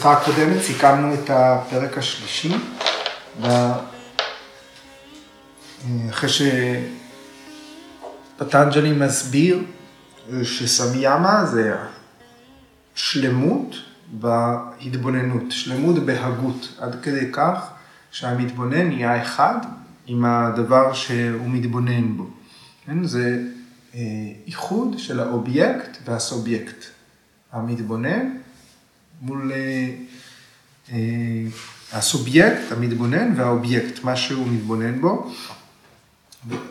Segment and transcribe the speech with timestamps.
[0.00, 2.54] בשיחה הקודמת סיכמנו את הפרק השלישי,
[6.10, 6.30] אחרי
[8.38, 9.62] שפטנג'לי מסביר
[10.42, 11.76] שסמיאמה זה
[12.94, 13.76] שלמות
[14.12, 17.70] בהתבוננות, שלמות בהגות, עד כדי כך
[18.10, 19.56] שהמתבונן נהיה אחד
[20.06, 22.30] עם הדבר שהוא מתבונן בו.
[22.86, 23.04] כן?
[23.04, 23.42] זה
[23.94, 24.00] אה,
[24.46, 26.84] איחוד של האובייקט והסובייקט.
[27.52, 28.39] המתבונן
[29.20, 29.90] מול אה,
[30.92, 30.98] אה,
[31.92, 35.32] הסובייקט, המתבונן והאובייקט, מה שהוא מתבונן בו.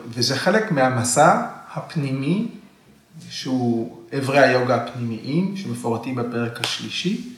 [0.08, 2.48] וזה חלק מהמסע הפנימי,
[3.28, 7.34] שהוא אברי היוגה הפנימיים, שמפורטים בפרק השלישי,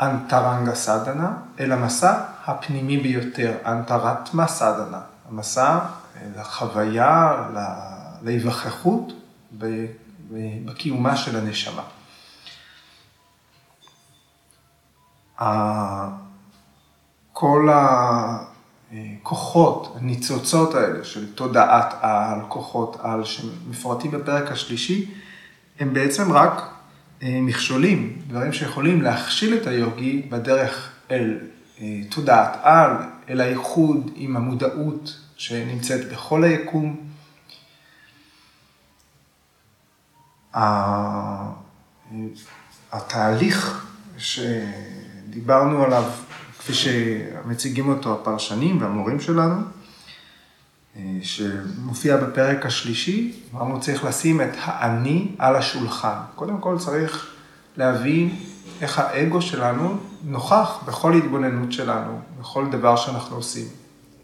[0.00, 5.78] אנטרנגה סדנה, אל המסע הפנימי ביותר, אנטרטמה סדנה, המסע
[6.36, 7.34] לחוויה,
[8.22, 9.12] להיווכחות
[10.64, 11.82] בקיומה של הנשמה.
[17.32, 17.68] כל
[18.92, 25.10] הכוחות, הניצוצות האלה של תודעת על, כוחות על, שמפורטים בפרק השלישי,
[25.80, 26.70] הם בעצם רק
[27.22, 31.38] אה, מכשולים, דברים שיכולים להכשיל את היוגי בדרך אל
[31.80, 32.90] אה, תודעת על,
[33.28, 36.96] אל האיחוד עם המודעות שנמצאת בכל היקום.
[42.92, 43.86] התהליך
[45.36, 46.04] שדיברנו עליו,
[46.58, 49.62] כפי שמציגים אותו הפרשנים והמורים שלנו,
[51.22, 56.18] שמופיע בפרק השלישי, אמרנו צריך לשים את האני על השולחן.
[56.34, 57.34] קודם כל צריך
[57.76, 58.36] להבין
[58.80, 63.66] איך האגו שלנו נוכח בכל התבוננות שלנו, בכל דבר שאנחנו עושים,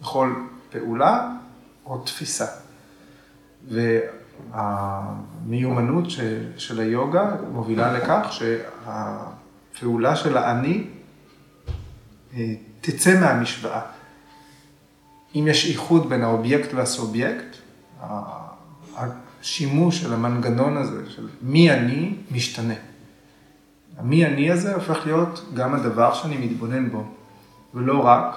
[0.01, 0.35] בכל
[0.71, 1.29] פעולה
[1.86, 2.47] או תפיסה.
[4.55, 6.05] והמיומנות
[6.57, 8.29] של היוגה מובילה לכך
[9.73, 11.02] שהפעולה של האני אה,
[12.81, 13.81] תצא מהמשוואה.
[15.35, 17.57] אם יש איחוד בין האובייקט והסובייקט,
[18.97, 22.75] השימוש של המנגנון הזה, של מי אני, משתנה.
[23.97, 27.05] המי אני הזה הופך להיות גם הדבר שאני מתבונן בו,
[27.75, 28.37] ולא רק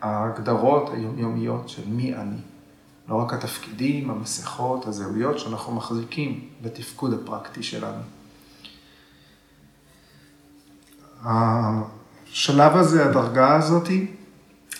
[0.00, 2.36] ההגדרות היומיומיות של מי אני.
[3.08, 8.02] לא רק התפקידים, המסכות, הזהויות שאנחנו מחזיקים בתפקוד הפרקטי שלנו.
[12.32, 14.06] השלב הזה, הדרגה הזאתי,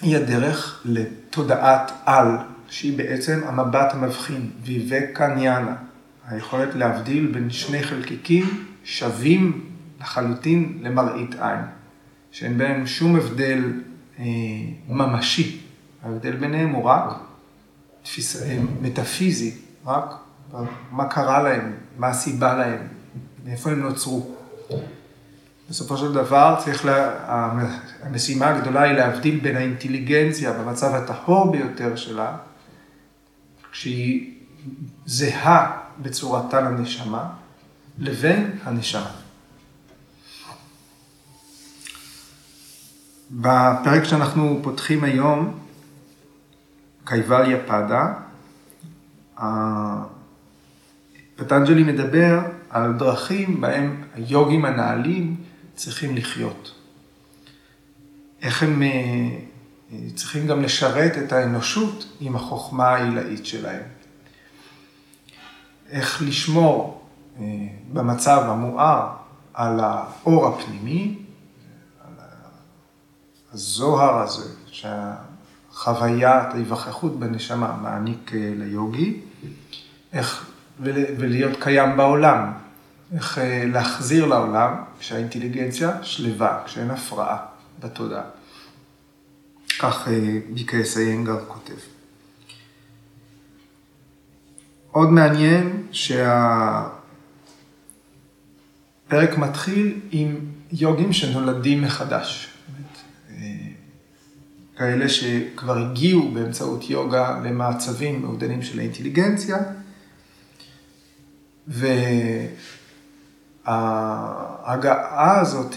[0.02, 2.36] היא הדרך לתודעת על,
[2.68, 5.74] שהיא בעצם המבט המבחין, ויבקניאנה,
[6.28, 9.64] היכולת להבדיל בין שני חלקיקים שווים
[10.00, 11.60] לחלוטין למראית עין,
[12.30, 13.72] שאין בהם שום הבדל
[14.18, 14.24] אה,
[14.88, 15.60] ממשי,
[16.02, 17.18] ההבדל ביניהם הוא רק
[18.02, 19.54] תפיס, אה, מטאפיזי,
[19.86, 20.14] רק
[20.90, 22.78] מה קרה להם, מה הסיבה להם,
[23.44, 24.36] מאיפה הם נוצרו.
[25.70, 27.10] בסופו של דבר צריך, לה,
[28.02, 32.36] המשימה הגדולה היא להבדיל בין האינטליגנציה במצב הטהור ביותר שלה,
[33.72, 34.34] כשהיא
[35.06, 37.30] זהה בצורתה לנשמה,
[37.98, 39.10] לבין הנשמה.
[43.30, 45.58] בפרק שאנחנו פותחים היום,
[47.04, 48.14] קייבליה פדה,
[51.36, 52.40] פטנג'לי מדבר
[52.70, 55.36] על דרכים בהם היוגים הנעלים
[55.74, 56.74] צריכים לחיות.
[58.42, 58.88] איך הם אה,
[60.14, 63.82] צריכים גם לשרת את האנושות עם החוכמה העילאית שלהם.
[65.90, 67.04] איך לשמור
[67.38, 67.44] אה,
[67.92, 69.08] במצב המואר
[69.54, 71.18] על האור הפנימי,
[72.00, 72.12] על
[73.52, 79.20] הזוהר הזה, שהחוויית ההיווכחות בנשמה מעניק אה, ליוגי,
[80.12, 80.46] איך,
[80.80, 82.52] ולהיות קיים בעולם,
[83.14, 87.38] איך אה, להחזיר לעולם כשהאינטליגנציה שלווה, כשאין הפרעה
[87.80, 88.24] בתודעה.
[89.78, 91.74] כך אה, ביקייס איינגר כותב.
[94.90, 96.98] עוד מעניין שהפרק
[99.38, 100.40] מתחיל עם
[100.72, 102.48] יוגים שנולדים מחדש.
[103.30, 103.34] אה,
[104.76, 109.56] כאלה שכבר הגיעו באמצעות יוגה למצבים מעודנים של האינטליגנציה,
[111.68, 111.86] ו...
[113.64, 115.74] ההגעה הזאת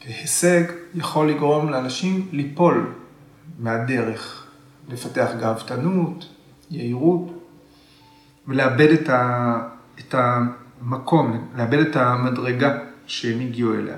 [0.00, 0.62] כהישג
[0.94, 2.92] יכול לגרום לאנשים ליפול
[3.58, 4.46] מהדרך,
[4.88, 6.28] לפתח גאוותנות,
[6.70, 7.44] יהירות,
[8.48, 9.56] ולאבד את, ה,
[9.98, 13.96] את המקום, לאבד את המדרגה שהם הגיעו אליה.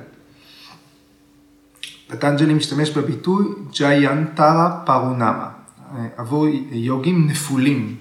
[2.09, 5.49] פטנג'לי משתמש בביטוי ג'יינטרה פרונמה,
[6.17, 7.97] עבור יוגים נפולים,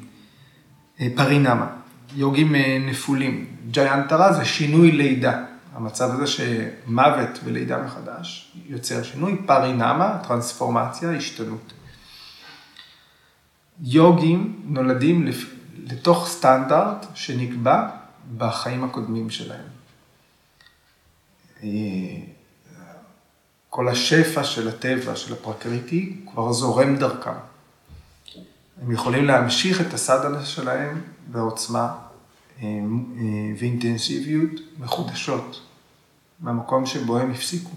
[1.15, 1.80] פרינמה.
[2.15, 3.45] יוגים אה, נפולים.
[3.71, 5.43] ג'יינטרה זה שינוי לידה.
[5.73, 11.73] המצב הזה שמוות ולידה מחדש יוצר שינוי, פרינמה, טרנספורמציה, השתנות.
[13.81, 15.27] יוגים נולדים
[15.77, 17.87] לתוך סטנדרט שנקבע
[18.37, 19.67] בחיים הקודמים שלהם.
[21.63, 21.69] אה,
[23.69, 27.50] כל השפע של הטבע, של הפרקריטי, כבר זורם דרכם.
[28.81, 31.81] הם יכולים להמשיך את הסדנה שלהם בעוצמה
[32.61, 32.69] אה, אה,
[33.59, 35.61] ואינטנסיביות מחודשות,
[36.39, 37.71] מהמקום שבו הם הפסיקו.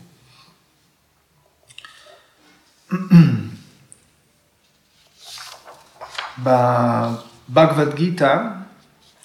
[6.39, 8.39] בבגבד גיתא,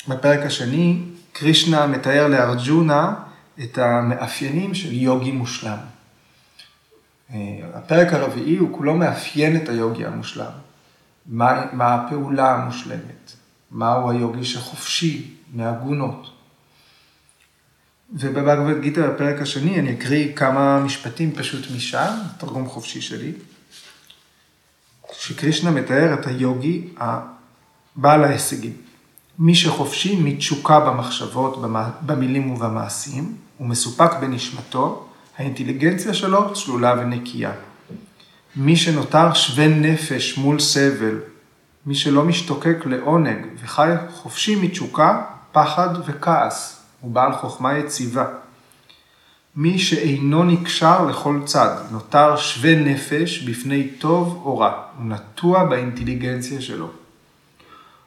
[0.08, 3.16] בפרק השני, קרישנה מתאר לארג'ונה
[3.64, 5.78] את המאפיינים של יוגי מושלם.
[7.34, 10.69] אה, הפרק הרביעי הוא כולו מאפיין את היוגי המושלם.
[11.26, 13.32] מה, מה הפעולה המושלמת,
[13.72, 16.32] מהו היוגי שחופשי מהגונות.
[18.14, 23.34] ובבגבד גיטה בפרק השני אני אקריא כמה משפטים פשוט משם, תרגום חופשי שלי,
[25.12, 28.74] שקרישנה מתאר את היוגי הבעל ההישגים.
[29.40, 31.58] מי שחופשי מתשוקה במחשבות,
[32.02, 35.08] במילים ובמעשים, ומסופק בנשמתו,
[35.38, 37.52] האינטליגנציה שלו צלולה ונקייה.
[38.56, 41.20] מי שנותר שווה נפש מול סבל,
[41.86, 48.26] מי שלא משתוקק לעונג וחי חופשי מתשוקה, פחד וכעס, הוא בעל חוכמה יציבה.
[49.56, 56.62] מי שאינו נקשר לכל צד, נותר שווה נפש בפני טוב או רע, הוא נטוע באינטליגנציה
[56.62, 56.90] שלו.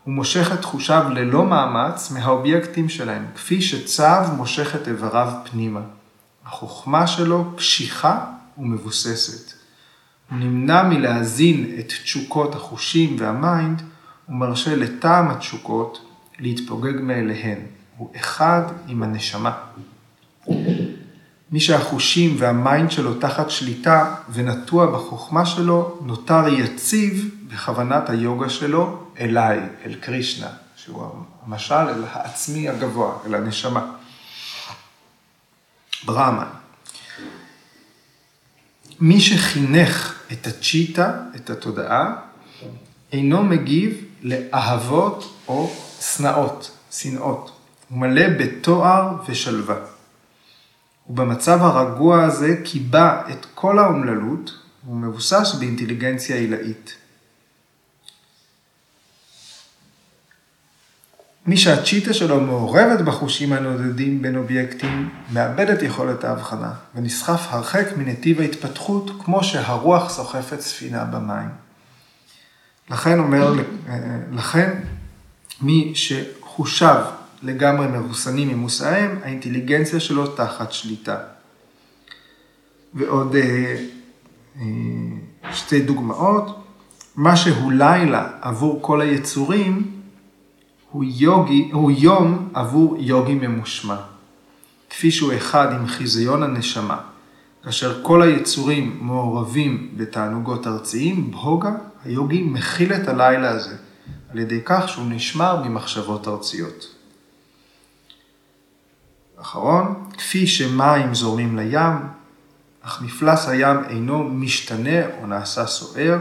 [0.05, 5.81] הוא מושך את תחושיו ללא מאמץ מהאובייקטים שלהם, כפי שצו מושך את איבריו פנימה.
[6.47, 8.25] החוכמה שלו קשיחה
[8.59, 9.62] ומבוססת.
[10.32, 13.83] נמנע מלהזין את תשוקות החושים וה mind,
[14.29, 16.06] ומרשה לטעם התשוקות
[16.38, 17.58] להתפוגג מאליהן.
[17.96, 19.52] הוא אחד עם הנשמה.
[21.50, 28.99] מי שהחושים וה mind שלו תחת שליטה ונטוע בחוכמה שלו, נותר יציב בכוונת היוגה שלו
[29.20, 31.06] אליי, אל קרישנה, שהוא
[31.46, 33.93] המשל אל העצמי הגבוה, אל הנשמה.
[36.05, 36.62] ברהמן.
[39.03, 42.15] מי שחינך את הצ'יטה, את התודעה,
[43.13, 47.53] אינו מגיב לאהבות או שנאות, שנאות.
[47.89, 49.77] הוא מלא בתואר ושלווה.
[51.11, 56.95] ובמצב הרגוע הזה קיבע את כל האומללות, והוא מבוסס באינטליגנציה עילאית.
[61.47, 68.41] מי שהצ'יטה שלו מעורבת בחושים הנודדים בין אובייקטים, מאבד את יכולת ההבחנה ונסחף הרחק מנתיב
[68.41, 71.49] ההתפתחות כמו שהרוח סוחפת ספינה במים.
[72.91, 73.55] לכן אומר,
[74.33, 74.71] לכן
[75.61, 77.05] מי שחושיו
[77.43, 81.17] לגמרי מרוסנים ממושאיהם, האינטליגנציה שלו תחת שליטה.
[82.94, 83.77] ועוד אה,
[84.56, 84.62] אה,
[85.53, 86.65] שתי דוגמאות,
[87.17, 89.92] מה שהוא לילה עבור כל היצורים,
[90.93, 93.97] הוא, יוגי, הוא יום עבור יוגי ממושמע,
[94.91, 97.00] כפי שהוא אחד עם חיזיון הנשמה,
[97.65, 101.72] כאשר כל היצורים מעורבים בתענוגות ארציים, בהוגה,
[102.05, 103.77] היוגי מכיל את הלילה הזה,
[104.31, 106.94] על ידי כך שהוא נשמר ממחשבות ארציות.
[109.41, 111.96] אחרון, כפי שמים זורמים לים,
[112.82, 116.19] אך מפלס הים אינו משתנה או נעשה סוער,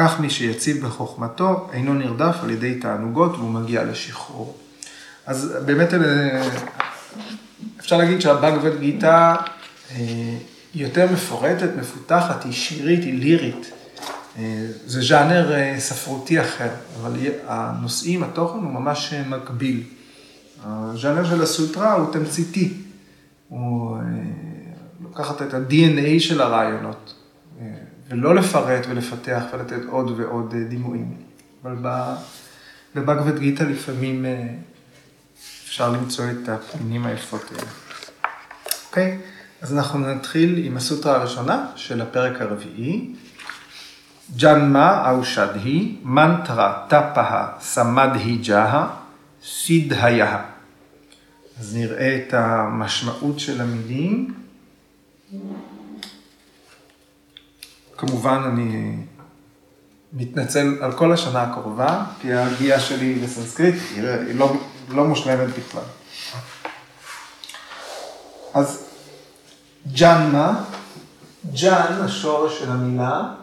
[0.00, 4.56] כך מי שיציב בחוכמתו אינו נרדף על ידי תענוגות והוא מגיע לשחרור.
[5.26, 5.88] אז באמת
[7.80, 9.34] אפשר להגיד שהבגבד גיתא
[9.90, 9.96] אה,
[10.74, 13.70] היא יותר מפורטת, מפותחת, היא שירית, היא לירית.
[14.38, 17.12] אה, זה ז'אנר אה, ספרותי אחר, אבל
[17.46, 19.82] הנושאים, התוכן הוא ממש מקביל.
[20.64, 22.74] הז'אנר של הסוטרה הוא תמציתי,
[23.48, 23.98] הוא
[25.02, 27.17] לוקחת את ה-DNA של הרעיונות.
[28.08, 31.14] ולא לפרט ולפתח ולתת עוד ועוד אה, דימויים.
[31.62, 31.76] אבל
[32.94, 34.46] בבגבד גיתא לפעמים אה,
[35.64, 37.70] אפשר למצוא את הפנינים היפות האלה.
[38.88, 39.18] אוקיי?
[39.60, 43.14] אז אנחנו נתחיל עם הסוטרה הראשונה של הפרק הרביעי.
[44.36, 48.88] ג'נמה אאושדהי, מנטרה טפאה סמדהי ג'אה,
[49.44, 50.42] סידהיה.
[51.60, 54.34] אז נראה את המשמעות של המילים.
[57.98, 58.96] כמובן אני
[60.12, 64.56] מתנצל על כל השנה הקרובה, כי ההגיעה שלי לסנסקריט היא לא,
[64.88, 65.82] לא מושלמת בכלל.
[68.54, 68.84] אז
[69.92, 70.64] ג'אנמה,
[71.52, 73.34] ג'אן, השורש של המילה,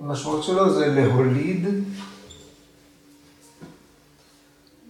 [0.00, 1.66] המשמעות שלו זה להוליד,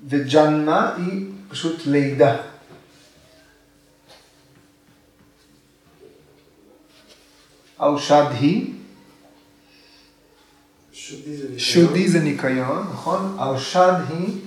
[0.09, 2.37] וג'אנמה היא פשוט לידה.
[7.81, 8.75] אושד היא,
[11.57, 12.87] שודי זה ניקיון.
[12.93, 13.37] נכון?
[13.39, 14.41] אושד היא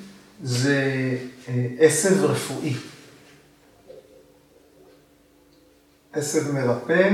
[0.43, 2.73] זה אה, עשב רפואי.
[6.13, 7.11] עשב מרפא,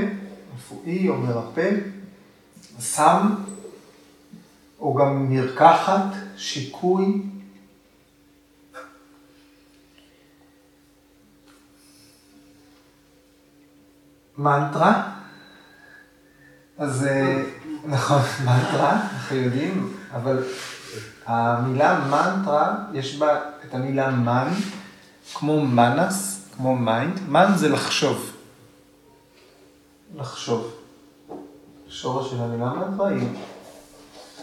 [0.55, 1.69] רפואי או מרפא,
[2.79, 3.35] סם,
[4.79, 6.03] או גם מרקחת,
[6.37, 7.21] שיקוי.
[14.37, 15.18] מנטרה,
[16.79, 17.43] אז אה,
[17.85, 20.43] נכון, מנטרה, אנחנו יודעים, אבל
[21.25, 24.47] המילה מנטרה, יש בה את המילה מן,
[25.33, 27.19] כמו מנס, כמו mind.
[27.27, 28.31] מן זה לחשוב.
[30.15, 30.71] לחשוב.
[31.87, 33.27] שורש של המילה מנטרה היא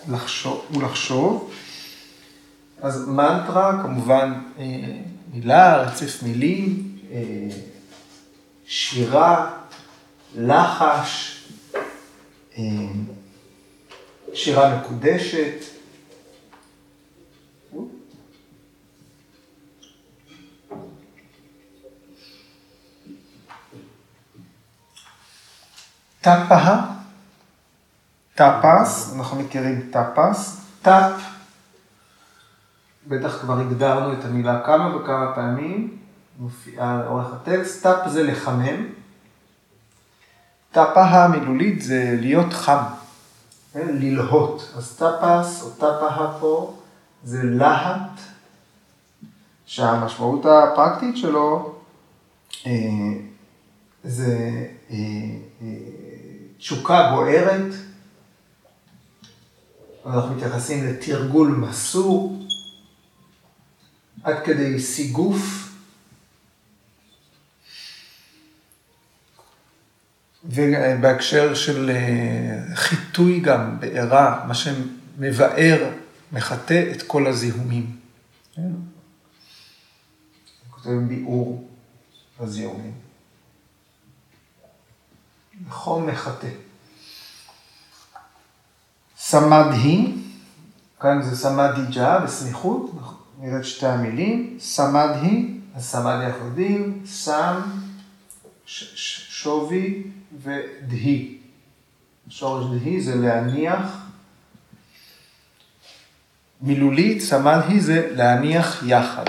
[0.09, 1.51] לחשוב, הוא לחשוב.
[2.83, 4.65] אז מנטרה, כמובן, אה,
[5.33, 7.49] מילה, רצף מילים, אה,
[8.67, 9.51] שירה,
[10.37, 11.36] לחש,
[14.35, 15.77] שירה מקודשת.
[26.21, 26.55] טאפה,
[28.35, 31.13] טאפס, אנחנו מכירים טאפס, טאפ,
[33.07, 35.99] בטח כבר הגדרנו את המילה כמה וכמה פעמים,
[36.39, 38.87] מופיעה לאורך הטקסט, טאפ זה לחמם,
[40.77, 42.83] טאפה המילולית זה להיות חם,
[43.73, 43.97] כן?
[44.01, 46.75] ללהות, אז טאפס או טאפה פה
[47.25, 48.21] זה להט,
[49.67, 51.75] שהמשמעות הפרקטית שלו
[52.67, 52.73] אה,
[54.05, 54.97] זה אה,
[55.63, 55.67] אה,
[56.59, 57.75] תשוקה בוערת,
[60.07, 62.43] אנחנו מתייחסים לתרגול מסור,
[64.23, 65.66] עד כדי סיגוף,
[70.49, 71.91] ובהקשר של
[72.75, 75.91] חיטוי גם, בעירה, מה שמבאר,
[76.33, 77.97] מחטא את כל הזיהומים.
[80.71, 81.69] כותבים ביאור
[82.41, 82.93] הזיהומים.
[85.69, 86.49] חום מחטא.
[89.19, 90.13] סמדהי,
[91.01, 92.91] כאן זה סמדיג'ה בסמיכות,
[93.41, 97.61] נראה את שתי המילים, סמדהי, אז סמד אנחנו יודעים, סם,
[98.67, 100.03] שווי
[100.43, 101.39] ודהי.
[102.29, 104.07] שורש דהי זה להניח,
[106.61, 109.25] מילולית סמדהי זה להניח יחד.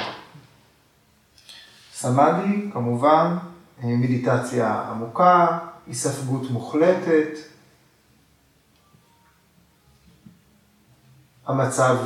[1.93, 3.37] סמדי, כמובן,
[3.83, 7.29] מדיטציה עמוקה, היספגות מוחלטת,
[11.47, 11.97] המצב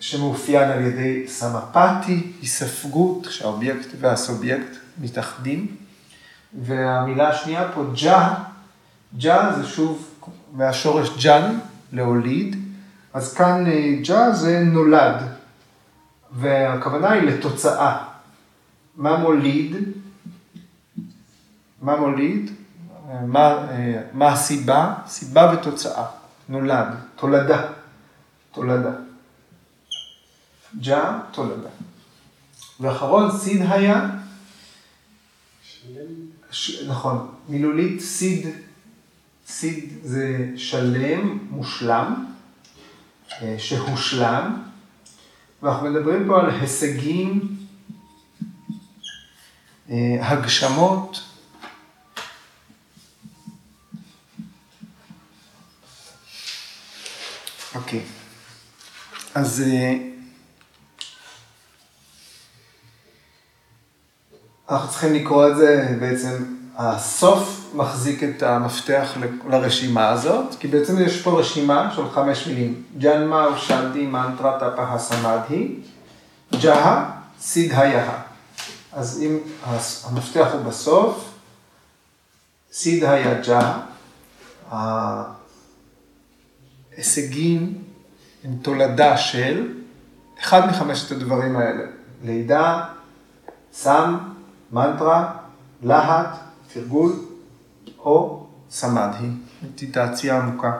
[0.00, 5.85] שמאופיין על ידי סמפתי, היספגות, שהאובייקט והסובייקט מתאחדים.
[6.62, 8.34] והמילה השנייה פה, ג'ה,
[9.18, 10.08] ג'ה זה שוב
[10.52, 11.58] מהשורש ג'אן,
[11.92, 12.56] להוליד,
[13.12, 13.64] אז כאן
[14.02, 15.16] ג'ה זה נולד,
[16.32, 18.04] והכוונה היא לתוצאה.
[18.96, 19.76] מה מוליד?
[21.82, 22.50] מה מוליד?
[23.26, 23.66] מה,
[24.12, 24.94] מה הסיבה?
[25.06, 26.04] סיבה ותוצאה.
[26.48, 26.86] נולד,
[27.16, 27.62] תולדה,
[28.52, 28.90] תולדה.
[30.80, 31.68] ג'ה, תולדה.
[32.80, 34.08] ואחרון, סיד היה.
[36.50, 36.82] ש...
[36.82, 38.46] נכון, מילולית סיד,
[39.46, 42.26] סיד זה שלם, מושלם,
[43.58, 44.62] שהושלם,
[45.62, 47.56] ואנחנו מדברים פה על הישגים,
[50.20, 51.20] הגשמות,
[57.74, 58.02] אוקיי,
[59.34, 59.62] אז
[64.70, 66.44] אנחנו צריכים לקרוא את זה, בעצם
[66.76, 69.16] הסוף מחזיק את המפתח
[69.48, 75.80] לרשימה הזאת, כי בעצם יש פה רשימה של חמש מילים, ג'נמה, אושנדי, מנטרה, טפחה, סמדהי,
[76.60, 78.10] ג'הה, סידהיה.
[78.92, 79.38] אז אם
[80.04, 81.32] המפתח הוא בסוף,
[82.72, 83.80] סידהיה ג'הה,
[86.96, 87.78] ההישגים
[88.44, 89.72] הם תולדה של
[90.40, 91.82] אחד מחמשת הדברים האלה,
[92.24, 92.84] לידה,
[93.72, 94.18] סם,
[94.72, 95.32] מנטרה,
[95.82, 96.36] להט,
[96.72, 97.12] תרגול
[97.98, 99.28] או סמדהי,
[99.62, 100.72] מדיטציה עמוקה.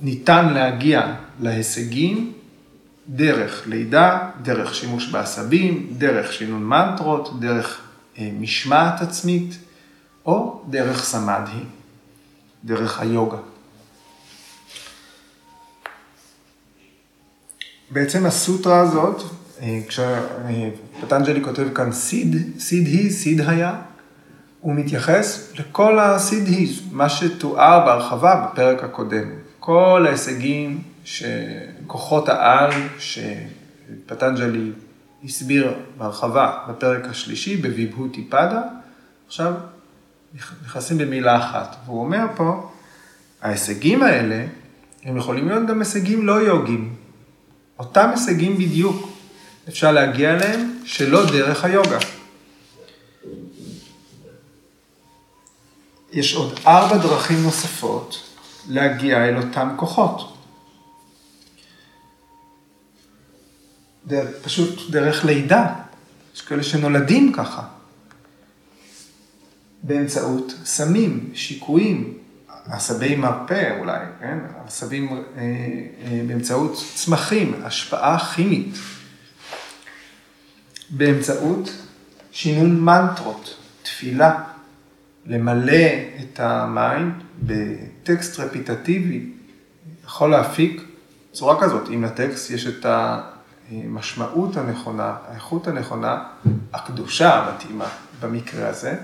[0.00, 2.32] ניתן להגיע להישגים
[3.08, 7.80] דרך לידה, דרך שימוש בעשבים, דרך שינון מנטרות, דרך
[8.18, 9.58] אה, משמעת עצמית
[10.26, 11.64] או דרך סמדהי,
[12.64, 13.38] דרך היוגה.
[17.90, 19.22] בעצם הסוטרה הזאת,
[19.88, 23.74] כשפטנג'לי כותב כאן סיד, סיד היא, סיד היה,
[24.60, 29.28] הוא מתייחס לכל הסידהיז, מה שתואר בהרחבה בפרק הקודם.
[29.60, 34.70] כל ההישגים שכוחות העל שפטנג'לי
[35.24, 38.62] הסביר בהרחבה בפרק השלישי, בוויבהותי פדה,
[39.26, 39.54] עכשיו
[40.64, 41.76] נכנסים במילה אחת.
[41.86, 42.70] והוא אומר פה,
[43.42, 44.46] ההישגים האלה,
[45.04, 46.94] הם יכולים להיות גם הישגים לא יוגיים.
[47.78, 49.09] אותם הישגים בדיוק
[49.70, 51.98] אפשר להגיע אליהם שלא דרך היוגה.
[56.12, 58.22] יש עוד ארבע דרכים נוספות
[58.68, 60.36] להגיע אל אותם כוחות.
[64.06, 65.74] דרך, פשוט דרך לידה.
[66.34, 67.62] יש כאלה שנולדים ככה.
[69.82, 72.18] באמצעות סמים, שיקויים,
[72.66, 74.38] עשבי מרפא אולי, כן?
[74.66, 78.74] עשבים אה, אה, באמצעות צמחים, השפעה כימית.
[80.90, 81.70] באמצעות
[82.32, 84.42] שינון מנטרות, תפילה,
[85.26, 85.82] למלא
[86.20, 89.26] את המים בטקסט רפיטטיבי,
[90.04, 90.82] יכול להפיק
[91.32, 92.86] צורה כזאת, אם לטקסט יש את
[93.70, 96.22] המשמעות הנכונה, האיכות הנכונה,
[96.72, 97.88] הקדושה המתאימה
[98.20, 98.94] במקרה הזה.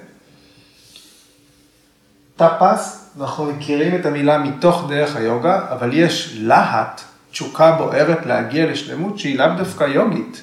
[2.36, 7.00] טאפס, אנחנו מכירים את המילה מתוך דרך היוגה, אבל יש להט,
[7.30, 10.42] תשוקה בוערת להגיע לשלמות שהיא לאו דווקא יוגית.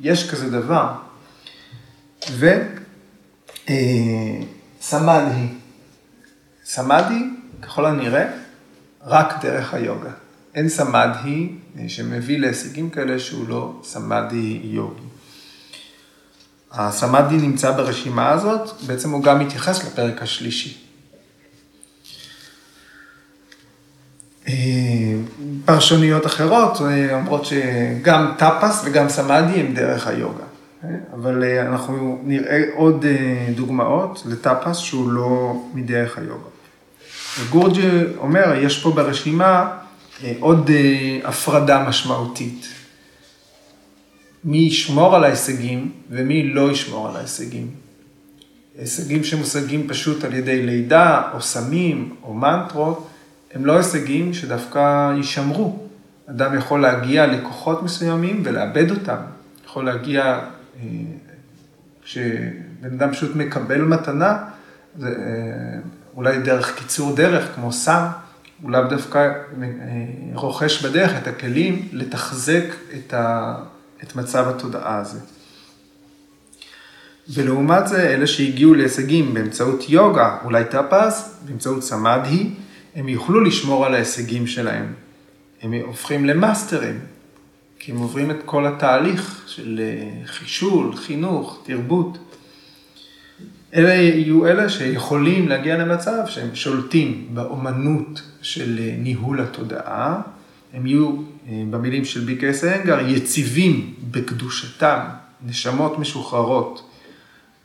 [0.00, 0.92] יש כזה דבר.
[4.80, 5.46] וסמאדי.
[6.64, 7.24] סמאדי,
[7.62, 8.26] ככל הנראה,
[9.04, 10.10] רק דרך היוגה.
[10.54, 11.48] אין סמאדי
[11.88, 15.02] שמביא להישגים כאלה שהוא לא סמאדי יוגי.
[16.72, 20.85] הסמאדי נמצא ברשימה הזאת, בעצם הוא גם מתייחס לפרק השלישי.
[25.64, 30.44] פרשנויות אחרות אה, אומרות שגם טאפס וגם סמאדי הם דרך היוגה.
[30.84, 33.04] אה, אבל אנחנו נראה עוד
[33.54, 36.48] דוגמאות לטאפס שהוא לא מדרך היוגה.
[37.50, 39.70] גורג'י אומר, יש פה ברשימה
[40.40, 40.70] עוד
[41.24, 42.66] הפרדה משמעותית.
[44.44, 47.70] מי ישמור על ההישגים ומי לא ישמור על ההישגים.
[48.78, 53.08] הישגים שמושגים פשוט על ידי לידה או סמים או מנטרות,
[53.54, 55.86] הם לא הישגים שדווקא יישמרו.
[56.30, 59.16] אדם יכול להגיע לכוחות מסוימים ולאבד אותם.
[59.64, 60.88] יכול להגיע, אה,
[62.02, 64.38] כשבן אדם פשוט מקבל מתנה,
[64.98, 65.78] זה אה,
[66.16, 68.06] אולי דרך קיצור דרך, כמו סם,
[68.62, 69.66] הוא לאו דווקא אה,
[70.34, 73.54] רוכש בדרך את הכלים לתחזק את, ה,
[74.02, 75.20] את מצב התודעה הזה.
[77.28, 82.50] ולעומת זה, אלה שהגיעו להישגים באמצעות יוגה, אולי טאפס, באמצעות סמאדהי,
[82.96, 84.92] הם יוכלו לשמור על ההישגים שלהם.
[85.62, 87.00] הם הופכים למאסטרים,
[87.78, 92.18] כי הם עוברים את כל התהליך של אה, חישול, חינוך, תרבות.
[93.74, 100.20] אלה יהיו אלה שיכולים להגיע למצב שהם שולטים באומנות של אה, ניהול התודעה,
[100.72, 101.16] הם יהיו,
[101.48, 105.00] אה, במילים של ביקס אנגר, יציבים בקדושתם,
[105.46, 106.90] נשמות משוחררות,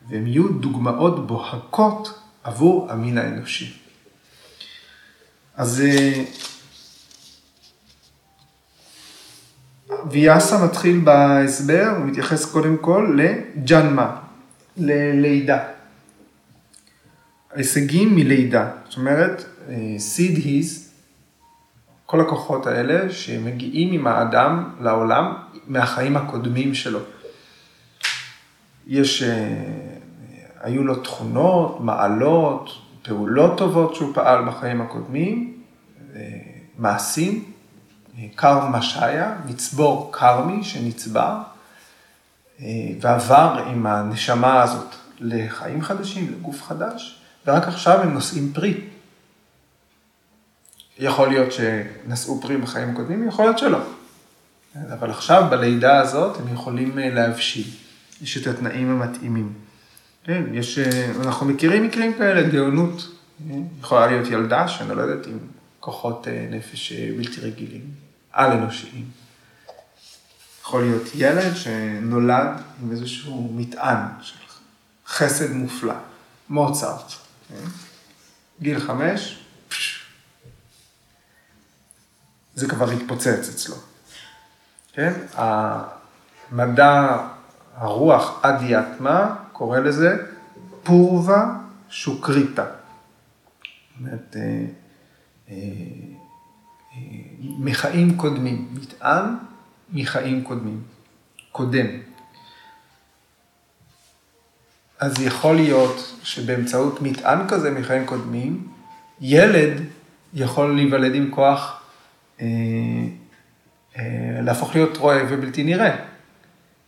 [0.08, 3.81] והם יהיו דוגמאות בוהקות עבור המין האנושי.
[5.56, 6.24] אז אה,
[10.10, 14.16] ויאסה מתחיל בהסבר, הוא מתייחס קודם כל לג'נמה,
[14.76, 15.58] ללידה.
[17.54, 19.44] ההישגים מלידה, זאת אומרת,
[19.98, 20.92] סיד אה, היז,
[22.06, 25.34] כל הכוחות האלה שמגיעים עם האדם לעולם
[25.66, 27.00] מהחיים הקודמים שלו.
[28.86, 29.54] יש, אה,
[30.60, 32.70] היו לו תכונות, מעלות,
[33.02, 35.62] פעולות טובות שהוא פעל בחיים הקודמים,
[36.14, 36.20] אה,
[36.78, 37.52] מעשים,
[38.18, 41.38] אה, קרמה שיה, מצבור קרמי שנצבר,
[42.60, 42.66] אה,
[43.00, 48.80] ועבר עם הנשמה הזאת לחיים חדשים, לגוף חדש, ורק עכשיו הם נושאים פרי.
[50.98, 53.78] יכול להיות שנשאו פרי בחיים הקודמים, יכול להיות שלא.
[54.92, 57.66] אבל עכשיו, בלידה הזאת, הם יכולים להבשיל.
[58.22, 59.52] יש את התנאים המתאימים.
[60.24, 60.78] כן, יש,
[61.24, 63.08] אנחנו מכירים מקרים כאלה, גאונות.
[63.80, 65.38] יכולה להיות ילדה שנולדת עם
[65.80, 67.84] כוחות אה, נפש אה, בלתי רגילים,
[68.32, 69.10] על-אנושיים.
[70.62, 72.48] יכול להיות ילד שנולד
[72.82, 74.36] עם איזשהו מטען של
[75.06, 75.94] חסד מופלא,
[76.48, 77.12] מוצרט.
[77.48, 77.64] כן?
[78.60, 80.06] גיל חמש, פש,
[82.54, 83.76] זה כבר התפוצץ אצלו.
[84.92, 85.12] כן?
[85.34, 87.18] המדע,
[87.74, 90.16] הרוח אדיאטמה, קורא לזה
[90.82, 92.64] פורווה שוקריטה.
[92.64, 92.74] זאת
[94.00, 94.64] אומרת, אה,
[95.48, 95.54] אה,
[96.92, 96.98] אה,
[97.58, 99.24] מחיים קודמים, מטען
[99.92, 100.82] מחיים קודמים,
[101.52, 101.86] קודם.
[104.98, 108.68] אז יכול להיות שבאמצעות מטען כזה מחיים קודמים,
[109.20, 109.82] ילד
[110.34, 111.82] יכול להיוולד עם כוח
[112.40, 112.46] אה,
[113.98, 115.96] אה, להפוך להיות רואה ובלתי נראה,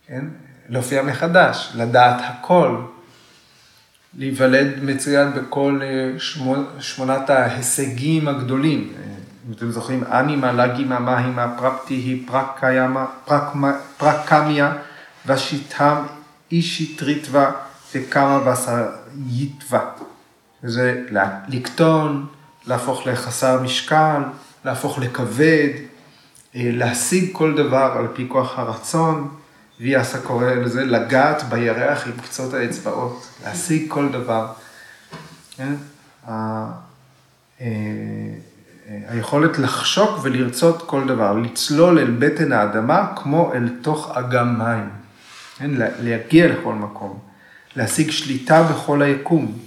[0.07, 0.25] כן?
[0.69, 2.77] להופיע מחדש, לדעת הכל,
[4.17, 6.19] להיוולד מצוין בכל אה,
[6.79, 8.93] שמונת ההישגים הגדולים.
[9.47, 12.27] אם אתם זוכרים, אנימה, לגימה, מהימה, פרפטי היא
[13.97, 14.73] פרקמיה,
[15.25, 15.95] ושיטם
[16.51, 17.51] אישיטריטווה
[17.95, 19.79] וקמה וסייטווה.
[20.63, 21.03] זה
[21.47, 22.25] לקטון,
[22.67, 24.21] להפוך לחסר משקל,
[24.65, 25.69] להפוך לכבד,
[26.55, 29.29] אה, להשיג כל דבר על פי כוח הרצון.
[29.79, 34.47] ויאסה קורא לזה לגעת בירח עם קצות האצבעות, להשיג כל דבר.
[35.55, 35.73] כן?
[36.27, 36.65] אה,
[39.07, 44.89] היכולת לחשוק ולרצות כל דבר, לצלול אל בטן האדמה כמו אל תוך אגם מים.
[45.57, 45.71] כן?
[45.99, 47.19] להגיע לכל מקום,
[47.75, 49.57] להשיג שליטה בכל היקום,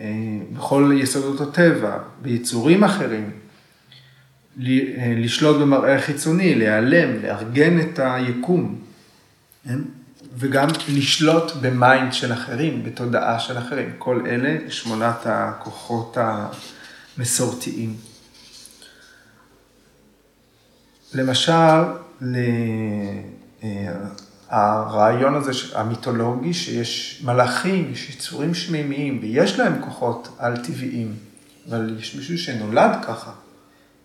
[0.00, 0.06] אה,
[0.52, 3.30] בכל יסודות הטבע, ביצורים אחרים,
[4.60, 8.83] אה, לשלוט במראה חיצוני, להיעלם, לארגן את היקום.
[9.64, 9.78] כן?
[10.36, 13.92] וגם לשלוט במיינד של אחרים, בתודעה של אחרים.
[13.98, 16.16] כל אלה שמונת הכוחות
[17.16, 17.96] המסורתיים.
[21.14, 21.52] למשל,
[23.62, 23.92] אה,
[24.48, 31.16] הרעיון הזה המיתולוגי שיש מלאכים, יש יצורים שמימיים ויש להם כוחות על-טבעיים,
[31.68, 33.32] אבל יש מישהו שנולד ככה.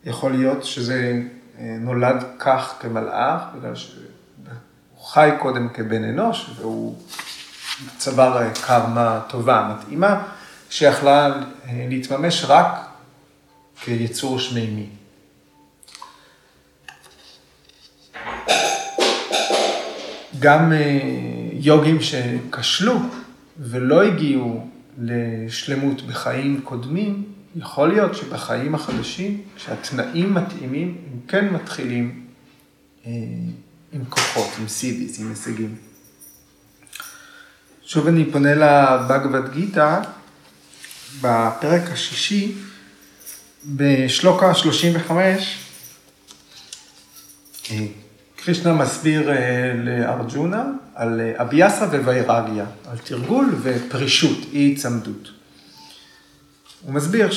[0.06, 1.22] יכול להיות שזה
[1.60, 3.74] אה, נולד כך כמלאך, בגלל.
[5.14, 6.96] חי קודם כבן אנוש, והוא
[7.98, 10.24] צבר קרמה טובה, מתאימה,
[10.70, 12.66] שיכלה אה, להתממש רק
[13.82, 14.90] כיצור שמימי.
[20.40, 21.00] גם אה,
[21.54, 23.00] יוגים שכשלו
[23.60, 24.68] ולא הגיעו
[24.98, 27.24] לשלמות בחיים קודמים,
[27.56, 32.26] יכול להיות שבחיים החדשים, כשהתנאים מתאימים, הם כן מתחילים
[33.06, 33.12] אה,
[33.92, 35.76] עם כוחות, עם סיביס, עם הישגים.
[37.84, 40.00] שוב אני פונה לבגבד גיתא,
[41.22, 42.56] בפרק השישי,
[43.66, 45.58] בשלוקה 35,
[47.72, 47.86] אה,
[48.36, 50.64] קרישנה מסביר אה, לארג'ונה
[50.96, 55.30] על אה, אביאסה ווירגיה, על תרגול ופרישות, אי הצמדות.
[56.82, 57.30] הוא מסביר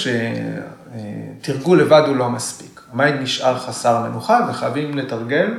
[1.41, 2.81] שתרגול לבד הוא לא מספיק.
[2.93, 5.59] ה mind נשאר חסר מנוחה וחייבים לתרגל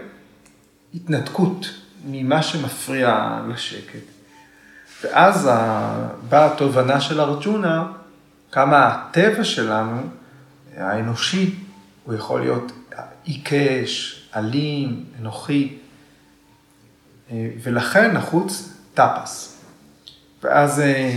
[0.95, 1.65] התנתקות
[2.05, 4.03] ממה שמפריע לשקט.
[5.03, 5.49] ואז
[6.29, 7.91] באה התובנה של ארג'ונה,
[8.51, 10.01] כמה הטבע שלנו,
[10.77, 11.55] האנושי,
[12.03, 12.71] הוא יכול להיות
[13.23, 15.77] עיקש, אלים, אנוכי,
[17.33, 19.57] ולכן נחוץ טאפס.
[20.43, 21.11] ואז אה,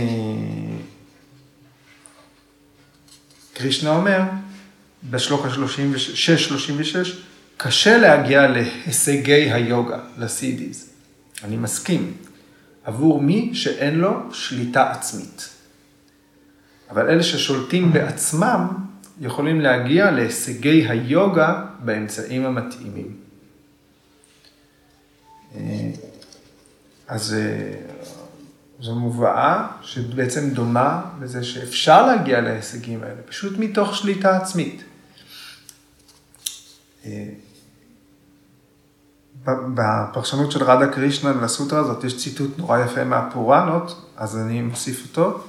[3.53, 4.21] קרישנה אומר,
[5.09, 6.95] בשלוק ה-36-36,
[7.57, 10.89] קשה להגיע להישגי היוגה, לסידיז.
[11.43, 12.17] אני מסכים.
[12.83, 15.49] עבור מי שאין לו שליטה עצמית.
[16.89, 18.67] אבל אלה ששולטים בעצמם,
[19.21, 23.15] יכולים להגיע להישגי היוגה באמצעים המתאימים.
[25.55, 25.61] אה,
[27.07, 27.73] אז אה,
[28.79, 34.83] זו מובאה שבעצם דומה לזה שאפשר להגיע להישגים האלה, פשוט מתוך שליטה עצמית.
[39.47, 45.43] בפרשנות של רדה קרישנה לסוטרה הזאת יש ציטוט נורא יפה מהפוראנות, אז אני מוסיף אותו.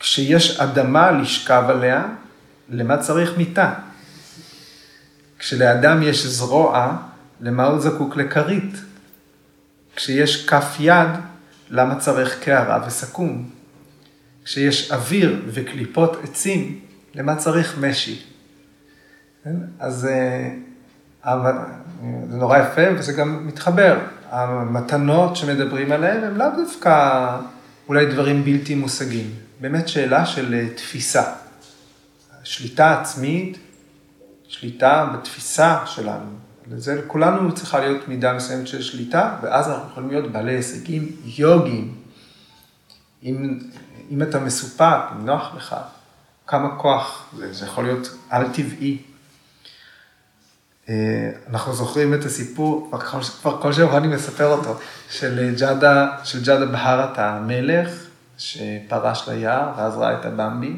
[0.00, 2.08] כשיש אדמה לשכב עליה,
[2.68, 3.74] למה צריך מיטה?
[5.38, 6.96] כשלאדם יש זרוע,
[7.40, 8.74] למה הוא זקוק לכרית?
[9.96, 11.08] כשיש כף יד,
[11.70, 13.44] למה צריך קערה וסכו"ם?
[14.44, 16.80] כשיש אוויר וקליפות עצים,
[17.14, 18.22] למה צריך משי?
[19.78, 20.50] אז אה,
[21.24, 23.98] זה נורא יפה וזה גם מתחבר.
[24.30, 27.36] המתנות שמדברים עליהן הן לאו דווקא
[27.88, 29.30] אולי דברים בלתי מושגים.
[29.60, 31.22] באמת שאלה של אה, תפיסה.
[32.44, 33.58] שליטה עצמית,
[34.48, 36.30] שליטה בתפיסה שלנו.
[36.70, 41.94] לזה לכולנו צריכה להיות מידה מסוימת של שליטה, ואז אנחנו יכולים להיות בעלי הישגים יוגיים.
[43.22, 43.58] אם,
[44.10, 45.76] אם אתה מסופק, אם נוח לך,
[46.46, 48.98] כמה כוח, זה, זה יכול להיות על-טבעי.
[50.90, 52.92] אה, אנחנו זוכרים את הסיפור,
[53.40, 54.78] כבר, כל שבוע אני מספר אותו,
[55.10, 58.06] של אה, ג'אדה, של ג'אדה בהרת המלך,
[58.38, 60.76] שפרש ליער ואז ראה את הבמבי,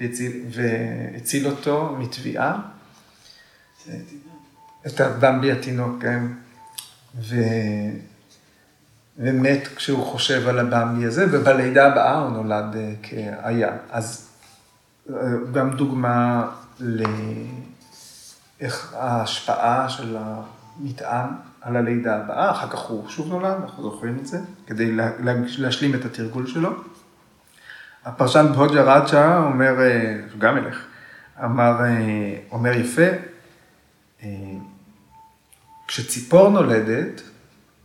[0.00, 2.58] והציל, והציל אותו מתביעה.
[4.86, 6.22] את הבמבי התינוק, כן.
[7.14, 7.36] ו...
[9.18, 13.76] ומת כשהוא חושב על הבמבי הזה, ובלידה הבאה הוא נולד אה, כאיה.
[13.90, 14.28] אז
[15.52, 17.02] גם דוגמה ל...
[18.60, 21.28] לאיך ההשפעה של המטען
[21.60, 24.96] על הלידה הבאה, אחר כך הוא שוב נולד, אנחנו זוכרים את זה, כדי
[25.58, 26.70] להשלים את התרגול שלו.
[28.04, 29.74] הפרשן בוג'ה רג'ה אומר,
[30.38, 30.86] גם מלך,
[31.44, 31.76] אמר,
[32.50, 33.06] אומר יפה,
[35.88, 37.22] כשציפור נולדת,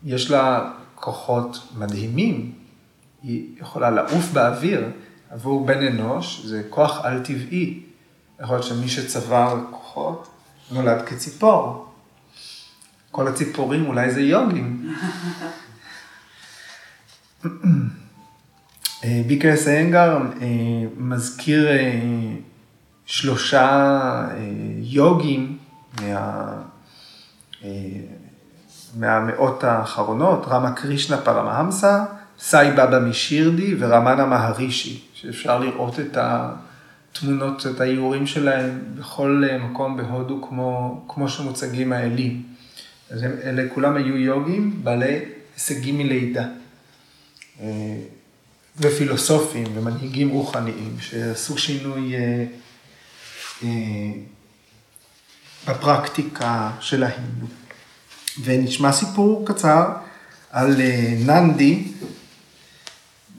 [0.03, 2.51] יש לה כוחות מדהימים,
[3.23, 4.89] היא יכולה לעוף באוויר,
[5.29, 7.83] עבור בן אנוש זה כוח על-טבעי.
[8.39, 10.27] יכול להיות שמי שצבר כוחות
[10.71, 11.87] נולד כציפור.
[13.11, 14.95] כל הציפורים אולי זה יוגים.
[19.27, 20.17] ביקרס איינגר
[20.97, 21.69] מזכיר
[23.05, 24.27] שלושה
[24.77, 25.57] יוגים
[26.01, 26.53] מה...
[28.95, 32.05] מהמאות האחרונות, רמה קרישנה פרמהמסה,
[32.39, 36.17] סאי בבא משירדי ורמנה מהרישי, שאפשר לראות את
[37.11, 42.43] התמונות, את האיורים שלהם בכל מקום בהודו כמו, כמו שמוצגים האלים.
[43.09, 45.19] אז אלה כולם היו יוגים בעלי
[45.55, 46.45] הישגים מלידה.
[48.77, 52.13] ופילוסופים ומנהיגים רוחניים שעשו שינוי
[55.67, 57.45] בפרקטיקה של ההינדו.
[58.43, 59.89] ונשמע סיפור קצר
[60.51, 60.81] על
[61.25, 61.83] ננדי,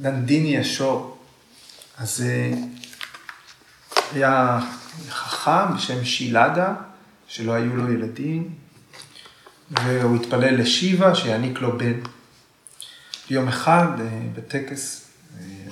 [0.01, 1.17] ננדיני השור.
[1.99, 2.25] אז
[4.14, 4.61] היה
[5.09, 6.75] חכם בשם שילדה,
[7.27, 8.55] שלא היו לו ילדים,
[9.70, 12.01] והוא התפלל לשיבה שיעניק לו בן.
[13.31, 13.87] יום אחד
[14.35, 15.09] בטקס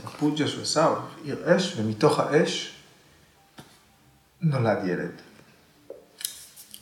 [0.05, 2.75] הפוג'ה שהוא עשה, הוא העיר אש, ומתוך האש
[4.41, 5.11] נולד ילד.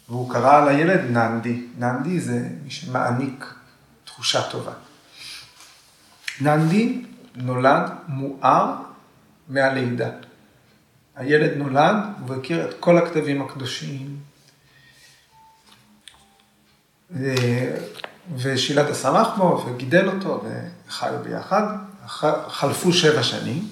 [0.09, 1.67] והוא קרא לילד ננדי.
[1.79, 3.55] ננדי זה מי שמעניק
[4.05, 4.73] תחושה טובה.
[6.41, 7.03] ננדי
[7.35, 8.75] נולד מואר
[9.49, 10.11] מהלידה.
[11.19, 14.17] הילד נולד, הוא הכיר את כל הכתבים הקדושים.
[18.37, 20.45] ושילת שמח בו וגידל אותו
[20.89, 21.77] וחיו ביחד.
[22.49, 23.69] חלפו שבע שנים.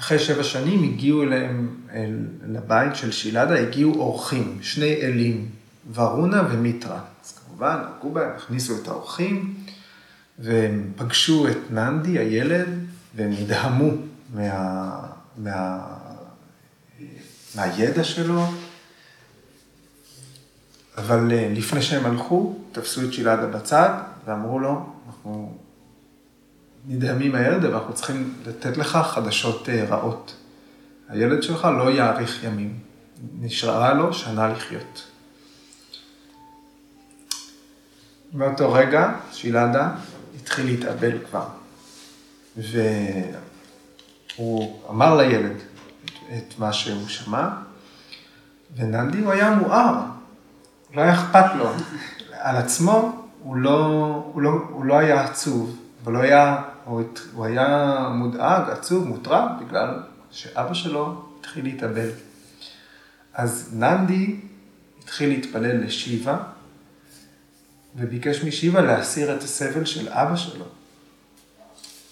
[0.00, 5.48] אחרי שבע שנים הגיעו אליהם, אל, לבית של שילדה, הגיעו אורחים, שני אלים,
[5.94, 7.00] ורונה ומיטרה.
[7.24, 9.54] אז כמובן, הרגו בהם, הכניסו את האורחים,
[10.38, 12.68] והם פגשו את ננדי, הילד,
[13.16, 13.90] והם נדהמו
[14.34, 15.00] מה,
[15.36, 15.78] מה,
[17.54, 18.44] מהידע שלו.
[20.96, 23.90] אבל לפני שהם הלכו, תפסו את שילדה בצד
[24.24, 25.58] ואמרו לו, אנחנו
[26.86, 30.34] נדהמים מהילד, אבל אנחנו צריכים לתת לך חדשות רעות.
[31.08, 32.78] הילד שלך לא יאריך ימים,
[33.40, 35.06] נשארה לו שנה לחיות.
[38.32, 39.90] מאותו רגע, שילדה
[40.40, 41.46] התחיל להתאבל כבר.
[44.36, 45.56] והוא אמר לילד
[46.36, 47.48] את מה שהוא שמע,
[48.76, 50.00] וננדי הוא היה מואר,
[50.94, 51.70] לא היה אכפת לו.
[52.32, 53.76] על עצמו הוא לא,
[54.32, 56.62] הוא לא, הוא לא היה עצוב, אבל הוא היה
[57.32, 62.08] הוא היה מודאג, עצוב, מוטרד, בגלל שאבא שלו התחיל להתאבל.
[63.34, 64.36] אז ננדי
[65.02, 66.36] התחיל להתפלל לשיבה,
[67.96, 70.64] וביקש משיבה להסיר את הסבל של אבא שלו.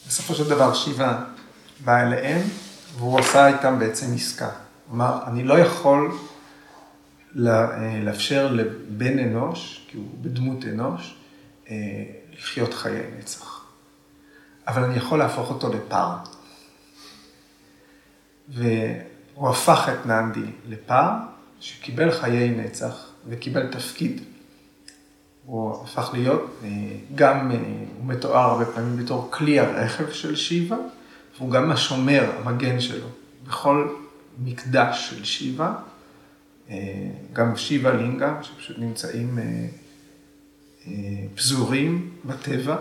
[0.08, 1.24] בסופו של דבר שיבה
[1.84, 2.40] בא אליהם,
[2.98, 4.50] והוא עשה איתם בעצם עסקה.
[4.88, 6.12] כלומר, אני לא יכול
[8.02, 11.14] לאפשר לבן אנוש, כי הוא בדמות אנוש,
[12.32, 13.64] לחיות חיי נצח.
[14.68, 16.08] אבל אני יכול להפוך אותו לפר.
[18.48, 21.10] והוא הפך את ננדי לפר,
[21.60, 24.20] שקיבל חיי נצח וקיבל תפקיד.
[25.46, 26.68] הוא הפך להיות, אה,
[27.14, 27.56] גם, אה,
[27.98, 30.76] הוא מתואר הרבה פעמים בתור כלי הרכב של שיבה,
[31.38, 33.06] והוא גם השומר, המגן שלו.
[33.46, 33.96] בכל
[34.38, 35.74] מקדש של שיבה,
[36.70, 36.76] אה,
[37.32, 39.38] גם שיבה לינגה, שפשוט נמצאים
[41.34, 42.76] פזורים בטבע,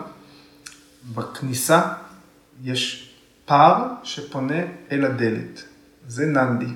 [1.16, 1.94] בכניסה
[2.64, 3.10] יש
[3.46, 5.64] פר שפונה אל הדלת.
[6.08, 6.74] זה ננדי.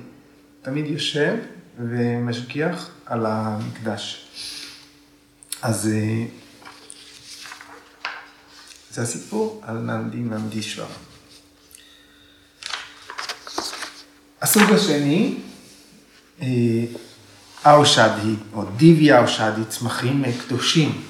[0.62, 1.36] תמיד יושב
[1.78, 4.26] ומשגיח על המקדש.
[5.62, 6.24] אז אה,
[8.90, 10.86] זה הסיפור על ננדי ננדישווה.
[14.42, 15.34] הסוג השני,
[16.42, 16.46] אה,
[17.66, 21.02] אאושדי, או דיבי אאושדי, צמחים קדושים.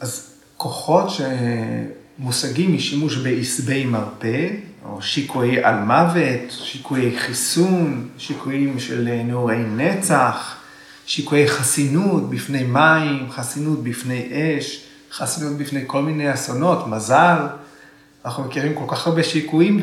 [0.00, 4.48] אז כוחות שמושגים משימוש בעשבי מרפא,
[4.84, 10.56] או שיקויי על מוות, שיקויי חיסון, שיקויים של נעורי נצח,
[11.06, 17.46] שיקויי חסינות בפני מים, חסינות בפני אש, חס להיות בפני כל מיני אסונות, מזל,
[18.24, 19.82] אנחנו מכירים כל כך הרבה שיקויים.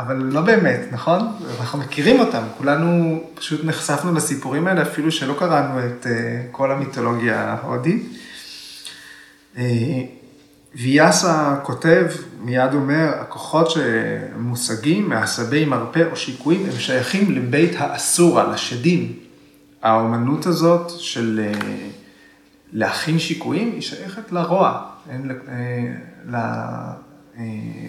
[0.00, 1.20] אבל לא באמת, נכון?
[1.60, 6.08] אנחנו מכירים אותם, כולנו פשוט נחשפנו לסיפורים האלה, אפילו שלא קראנו את uh,
[6.50, 8.02] כל המיתולוגיה ההודית.
[9.54, 9.58] Uh,
[10.74, 12.06] ויאסה כותב,
[12.40, 19.12] מיד אומר, הכוחות שמושגים מעשבי מרפא או שיקויים, הם שייכים לבית האסורה, לשדים.
[19.82, 21.64] האומנות הזאת של uh,
[22.72, 24.82] להכין שיקויים, היא שייכת לרוע,
[26.26, 26.36] ל,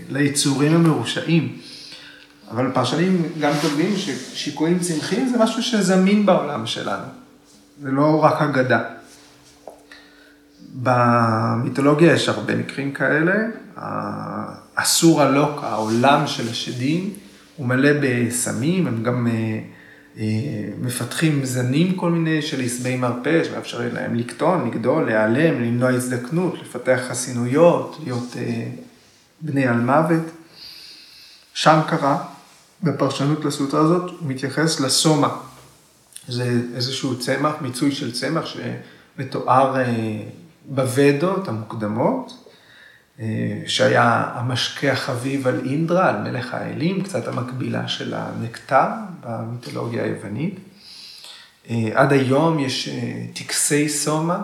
[0.09, 1.57] ליצורים המרושעים.
[2.51, 7.05] אבל פרשנים גם כותבים ששיקויים צמחיים זה משהו שזמין בעולם שלנו,
[7.81, 8.83] זה לא רק אגדה.
[10.73, 13.33] במיתולוגיה יש הרבה מקרים כאלה,
[14.75, 17.13] אסור הלוק, העולם של השדים,
[17.55, 19.59] הוא מלא בסמים, הם גם אה,
[20.17, 20.23] אה,
[20.81, 26.99] מפתחים זנים כל מיני של עשבי מרפא, שמאפשר להם לקטון, לגדול, להיעלם, למנוע הזדקנות, לפתח
[27.07, 28.67] חסינויות, להיות אה,
[29.41, 30.23] בני על מוות.
[31.53, 32.23] שם קרה
[32.83, 35.37] בפרשנות לסוטרה הזאת, הוא מתייחס לסומה.
[36.27, 40.23] זה איזשהו צמח, מיצוי של צמח שמתואר אה,
[40.65, 42.51] בוודות המוקדמות,
[43.19, 43.25] אה,
[43.67, 48.87] שהיה המשקה החביב על אינדרה, על מלך האלים, קצת המקבילה של הנקטר
[49.21, 50.59] במיתולוגיה היוונית.
[51.69, 52.89] אה, עד היום יש
[53.33, 54.43] טקסי סומה,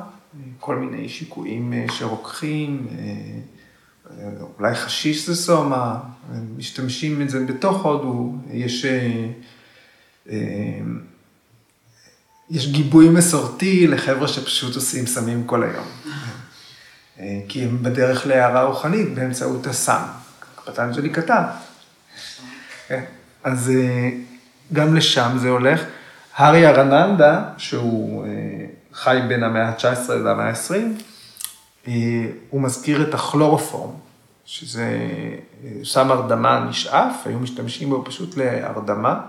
[0.59, 2.87] כל מיני שיקויים שרוקחים,
[4.59, 5.99] אולי חשיש זה סומה,
[6.57, 9.27] משתמשים את זה בתוך הודו, יש, אה,
[10.29, 10.37] אה,
[12.49, 15.85] יש גיבוי מסורתי לחבר'ה שפשוט עושים סמים כל היום.
[17.19, 20.01] אה, כי הם בדרך להערה רוחנית באמצעות הסם.
[20.65, 21.43] פטנג'לי כתב.
[22.87, 23.03] כן.
[23.43, 23.71] אז
[24.73, 25.83] גם לשם זה הולך.
[26.35, 28.25] הארי ארננדה, שהוא
[28.93, 31.01] חי בין המאה ה-19 למאה ה-20,
[32.49, 33.91] הוא מזכיר את הכלורופורם,
[34.45, 34.97] שזה
[35.83, 39.19] סם הרדמה נשאף, היו משתמשים בו פשוט להרדמה.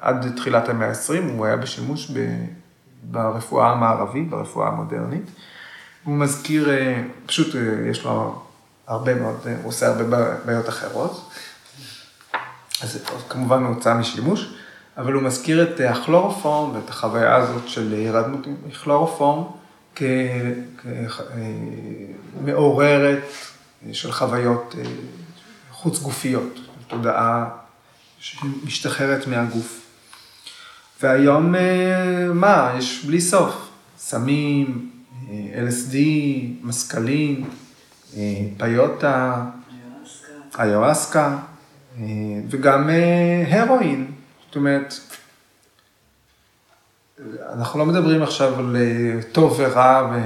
[0.00, 2.44] עד תחילת המאה ה-20 הוא היה בשימוש ב,
[3.02, 5.30] ברפואה המערבית, ברפואה המודרנית.
[6.04, 6.68] הוא מזכיר,
[7.26, 7.54] פשוט
[7.90, 8.42] יש לו
[8.86, 11.30] הרבה מאוד, הוא עושה הרבה בעיות אחרות.
[12.82, 14.54] אז כמובן הוא הוצא משימוש,
[14.96, 19.59] אבל הוא מזכיר את הכלורופורם ואת החוויה הזאת של הירדמות מכלורופורם
[22.34, 23.22] כמעוררת
[23.92, 24.84] של חוויות אה,
[25.70, 27.48] חוץ גופיות, תודעה
[28.18, 29.86] שמשתחררת מהגוף.
[31.02, 34.90] והיום, אה, מה, יש בלי סוף, סמים,
[35.30, 35.96] אה, LSD,
[36.62, 37.44] מסקלין,
[38.58, 39.44] פיוטה,
[40.58, 41.38] איואסקה,
[42.50, 42.90] וגם
[43.48, 44.10] הרואין.
[44.46, 44.94] זאת אומרת,
[47.52, 48.76] אנחנו לא מדברים עכשיו על
[49.32, 50.16] טוב ורע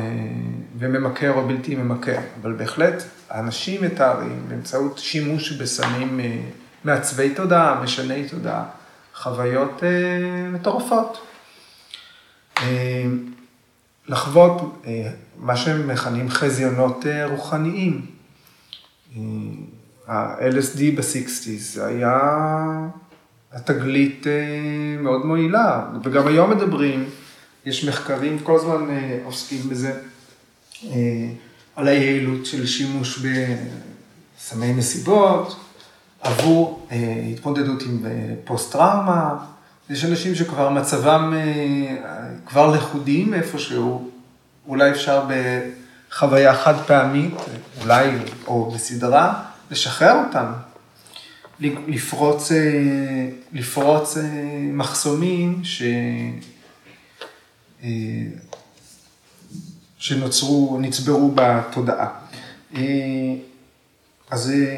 [0.79, 6.41] וממכר או בלתי ממכר, אבל בהחלט האנשים מתארים באמצעות שימוש בסמים אה,
[6.85, 8.65] מעצבי תודעה, משני תודעה,
[9.15, 11.19] חוויות אה, מטורפות.
[12.63, 13.05] אה,
[14.09, 14.85] לחוות
[15.39, 18.07] מה שהם מכנים חזיונות רוחניים.
[20.07, 22.21] ה-LSD ב-60's זה היה
[23.55, 24.27] התגלית
[24.99, 27.05] מאוד מועילה, וגם היום מדברים,
[27.67, 28.87] יש מחקרים, כל הזמן
[29.25, 29.93] עוסקים בזה.
[31.77, 35.57] על היעילות של שימוש בסמי מסיבות,
[36.23, 38.11] עבור אה, התמודדות עם אה,
[38.45, 39.35] פוסט-טראומה.
[39.91, 44.11] יש אנשים שכבר מצבם אה, כבר לכודים איפשהו,
[44.69, 45.25] אולי אפשר
[46.11, 47.35] בחוויה חד פעמית,
[47.83, 48.11] אולי,
[48.47, 50.53] או בסדרה, לשחרר אותם.
[51.61, 52.53] לפרוץ,
[53.53, 54.17] לפרוץ
[54.73, 55.83] מחסומים ש...
[60.05, 62.09] שנוצרו, נצברו בתודעה.
[62.77, 62.83] אה,
[64.31, 64.77] אז אה,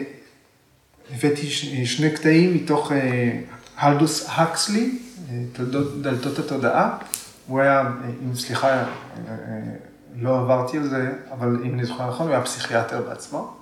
[1.15, 1.51] הבאתי
[1.87, 3.41] שני קטעים מתוך אה,
[3.77, 4.99] הלדוס הקסלי,
[6.01, 6.99] דלתות התודעה.
[7.47, 7.83] הוא היה,
[8.25, 8.85] אם סליחה,
[10.17, 13.57] לא עברתי על זה, אבל אם אני זוכר נכון, הוא היה פסיכיאטר בעצמו.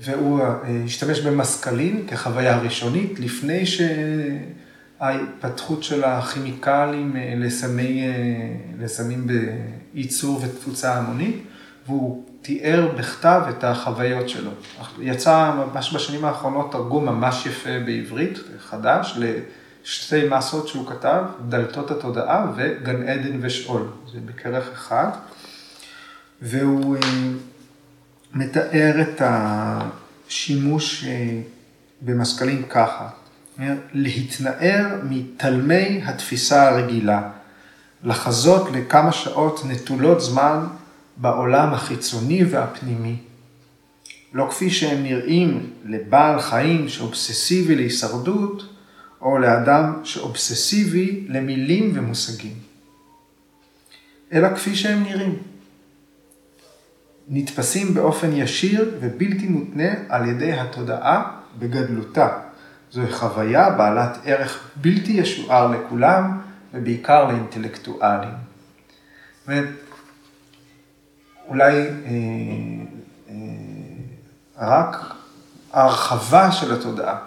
[0.00, 0.40] והוא
[0.84, 3.80] השתמש במסקלין כחוויה ראשונית, לפני ש...
[5.02, 8.12] ההתפתחות של הכימיקלים אה, לסמי, אה,
[8.78, 11.42] לסמים בייצור ותפוצה המונית,
[11.86, 14.50] והוא תיאר בכתב את החוויות שלו.
[15.00, 19.18] יצא ממש בשנים האחרונות תרגום ממש יפה בעברית, חדש,
[19.84, 23.88] לשתי מסות שהוא כתב, דלתות התודעה וגן עדן ושאול.
[24.12, 25.08] זה בכרך אחד.
[26.42, 27.00] והוא אה,
[28.34, 31.04] מתאר את השימוש
[32.02, 33.08] במסקלים ככה.
[33.92, 37.30] להתנער מתלמי התפיסה הרגילה,
[38.04, 40.66] לחזות לכמה שעות נטולות זמן
[41.16, 43.16] בעולם החיצוני והפנימי.
[44.32, 48.62] לא כפי שהם נראים לבעל חיים שאובססיבי להישרדות,
[49.20, 52.54] או לאדם שאובססיבי למילים ומושגים,
[54.32, 55.51] אלא כפי שהם נראים.
[57.28, 62.28] נתפסים באופן ישיר ובלתי מותנה על ידי התודעה בגדלותה.
[62.90, 66.40] זוהי חוויה בעלת ערך בלתי ישוער לכולם,
[66.74, 68.30] ובעיקר לאינטלקטואלים.
[68.30, 69.68] זאת אומרת,
[71.48, 71.88] אולי אה,
[73.28, 73.34] אה,
[74.58, 74.96] רק
[75.72, 77.18] ההרחבה של התודעה,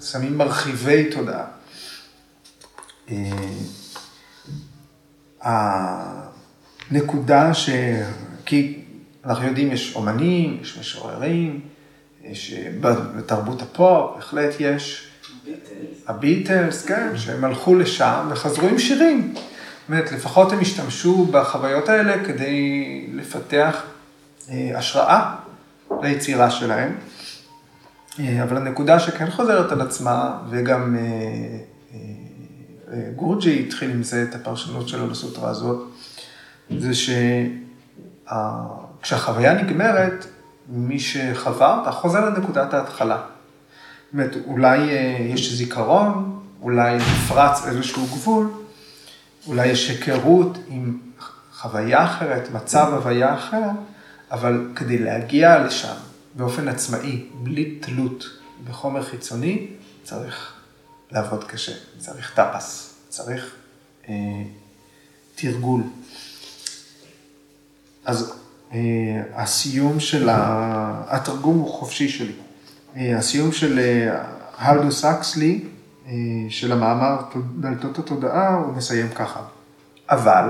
[0.00, 1.44] שמים מרחיבי תודעה.
[3.10, 3.30] אה,
[6.90, 7.70] הנקודה ש...
[8.46, 8.79] כי
[9.24, 11.60] אנחנו יודעים, יש אומנים, יש משוררים,
[12.24, 12.54] יש
[13.16, 15.06] בתרבות הפופ, בהחלט יש.
[16.08, 19.32] הביטלס, כן, שהם הלכו לשם וחזרו עם שירים.
[19.34, 23.82] זאת אומרת, לפחות הם השתמשו בחוויות האלה כדי לפתח
[24.48, 25.36] השראה
[26.02, 26.96] ליצירה שלהם.
[28.42, 30.96] אבל הנקודה שכן חוזרת על עצמה, וגם
[33.16, 35.88] גורג'י התחיל עם זה את הפרשנות שלו לסוטרה הזאת,
[36.78, 36.90] זה
[39.02, 40.26] שכשהחוויה נגמרת,
[40.68, 43.16] מי שחווה אותה חוזר לנקודת ההתחלה.
[43.16, 44.78] זאת אומרת, אולי
[45.34, 48.50] יש זיכרון, אולי נפרץ איזשהו גבול,
[49.46, 50.98] אולי יש היכרות עם
[51.52, 53.68] חוויה אחרת, מצב הוויה אחר,
[54.30, 55.94] אבל כדי להגיע לשם
[56.34, 58.24] באופן עצמאי, בלי תלות
[58.68, 59.66] בחומר חיצוני,
[60.02, 60.52] צריך
[61.10, 63.54] לעבוד קשה, צריך טפס, צריך
[64.08, 64.14] אה,
[65.34, 65.82] תרגול.
[68.04, 68.34] אז אה,
[69.34, 71.04] הסיום של, ה...
[71.08, 72.32] התרגום הוא חופשי שלי.
[72.96, 74.22] אה, הסיום של אה,
[74.58, 75.64] הלדוס אקסלי,
[76.06, 76.12] אה,
[76.48, 77.22] של המאמר
[77.60, 79.40] דלתות התודעה, הוא מסיים ככה.
[80.10, 80.48] אבל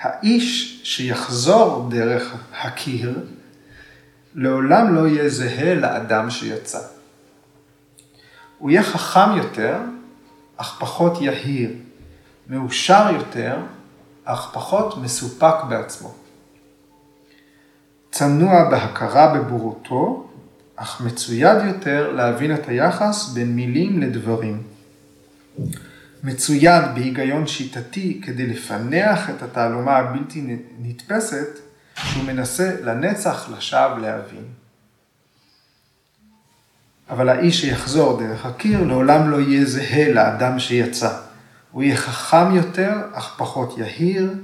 [0.00, 3.18] האיש שיחזור דרך הקיר,
[4.34, 6.80] לעולם לא יהיה זהה לאדם שיצא.
[8.58, 9.78] הוא יהיה חכם יותר,
[10.56, 11.70] אך פחות יהיר,
[12.48, 13.56] מאושר יותר,
[14.24, 16.14] אך פחות מסופק בעצמו.
[18.18, 20.28] צנוע בהכרה בבורותו,
[20.76, 24.62] אך מצויד יותר להבין את היחס בין מילים לדברים.
[26.24, 31.48] מצויד בהיגיון שיטתי כדי לפענח את התעלומה הבלתי נתפסת,
[31.94, 34.44] שהוא מנסה לנצח לשווא להבין.
[37.10, 41.18] אבל האיש שיחזור דרך הקיר לעולם לא יהיה זהה לאדם שיצא.
[41.72, 44.34] הוא יהיה חכם יותר, אך פחות יהיר,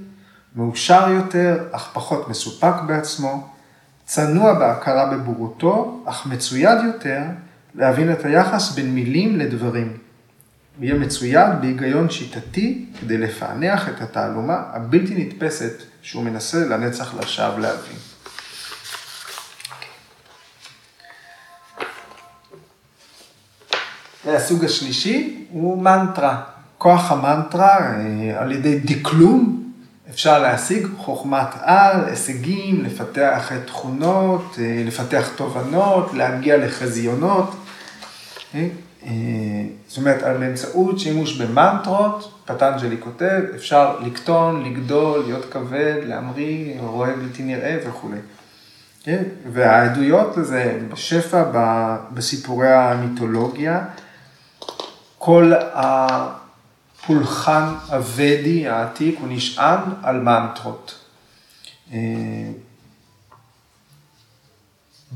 [0.57, 3.49] מאושר יותר, אך פחות מסופק בעצמו,
[4.15, 7.21] צנוע בהכרה בבורותו, אך מצויד יותר
[7.75, 9.97] להבין את היחס בין מילים לדברים.
[10.77, 17.59] הוא יהיה מצויד בהיגיון שיטתי כדי לפענח את התעלומה הבלתי נתפסת שהוא מנסה לנצח לשווא
[17.59, 17.97] להבין.
[24.25, 26.43] והסוג השלישי הוא מנטרה.
[26.79, 29.62] כוח המנטרה אה, על ידי דקלום
[30.13, 37.55] אפשר להשיג חוכמת על, הישגים, לפתח תכונות, אה, לפתח תובנות, להגיע לחזיונות.
[38.55, 38.69] אה,
[39.89, 47.17] זאת אומרת, על באמצעות שימוש במנטרות, פטנג'לי כותב, אפשר לקטון, לגדול, להיות כבד, להמריא, רואה
[47.17, 48.19] בלתי נראה וכולי.
[49.05, 49.23] כן?
[49.53, 51.45] והעדויות לזה בשפע
[52.15, 53.85] בסיפורי המיתולוגיה,
[55.19, 55.53] כל
[57.03, 60.99] הפולחן הוודי העתיק הוא נשען על מנטרות.
[61.93, 61.99] אה,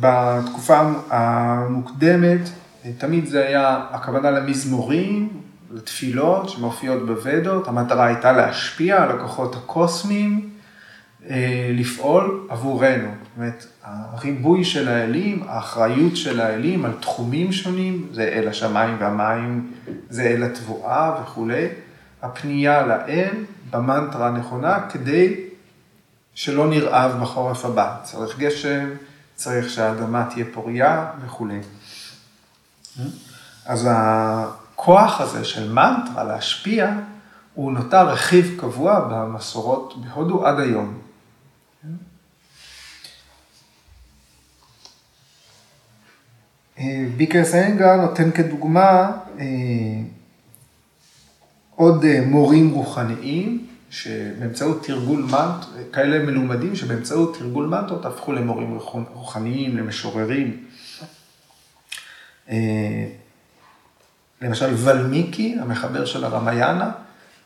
[0.01, 0.81] בתקופה
[1.11, 2.41] המוקדמת,
[2.99, 5.29] תמיד זה היה הכוונה למזמורים,
[5.71, 10.56] לתפילות שמופיעות בוודות, המטרה הייתה להשפיע על הכוחות הקוסמיים, אה,
[11.75, 13.09] לפעול עבורנו.
[13.09, 19.73] זאת אומרת, הריבוי של האלים, האחריות של האלים על תחומים שונים, זה אל השמיים והמים,
[20.11, 21.69] זה אל התבואה וכולי,
[22.23, 23.35] הפנייה לאל
[23.71, 25.35] במנטרה הנכונה כדי
[26.35, 27.97] שלא נרעב בחורף הבא.
[28.03, 28.89] צריך גשם,
[29.35, 31.61] צריך שהאדמה תהיה פוריה וכולי.
[33.67, 36.91] אז הכוח הזה של מנטרה להשפיע,
[37.55, 41.06] הוא נותר רכיב קבוע במסורות בהודו עד היום.
[47.17, 49.45] ביקרס אנגר נותן כדוגמה אה,
[51.75, 58.79] עוד אה, מורים רוחניים, שבאמצעות תרגול מנט, כאלה מלומדים שבאמצעות תרגול מנטות הפכו למורים
[59.13, 60.65] רוחניים, למשוררים.
[62.49, 63.07] אה,
[64.43, 66.91] למשל ולמיקי, המחבר של הרמיאנה,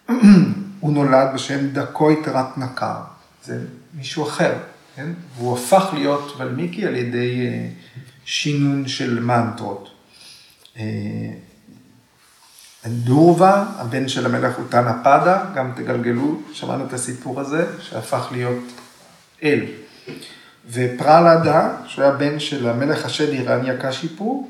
[0.81, 3.01] הוא נולד בשם דקוי תרת נקר.
[3.45, 3.59] זה
[3.95, 4.53] מישהו אחר,
[4.97, 5.13] כן?
[5.37, 7.69] והוא הפך להיות ולמיקי על ידי אה,
[8.25, 9.91] שינון של מנטרות.
[10.79, 10.85] אה,
[12.87, 18.65] דורבה, הבן של המלך אוטנה פדה, גם תגלגלו, שמענו את הסיפור הזה, שהפך להיות
[19.43, 19.65] אל.
[20.71, 24.49] ופרלדה, שהוא היה בן של המלך השד אירניה קשיפו,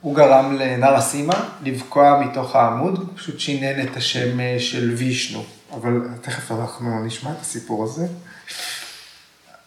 [0.00, 5.44] הוא גרם לנר הסימה לבקוע מתוך העמוד, הוא פשוט שינן את השם אה, של וישנו.
[5.74, 8.06] אבל תכף אנחנו נשמע את הסיפור הזה.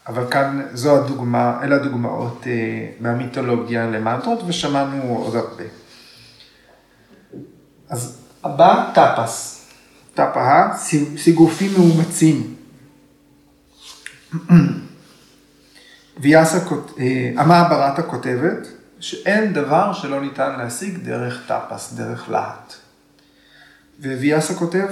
[0.08, 5.64] אבל כאן זו הדוגמה, אלה הדוגמאות אה, מהמיתולוגיה למנטרות, ושמענו עוד הרבה.
[7.90, 9.54] אז הבא, טפס.
[10.14, 10.78] טפאה,
[11.18, 12.56] סיגופים מאומצים.
[16.22, 16.58] ויאסה,
[17.00, 18.68] אה, המעברת הכותבת,
[19.00, 22.74] שאין דבר שלא ניתן להשיג דרך טפס, דרך להט.
[24.00, 24.88] וויאסה כותב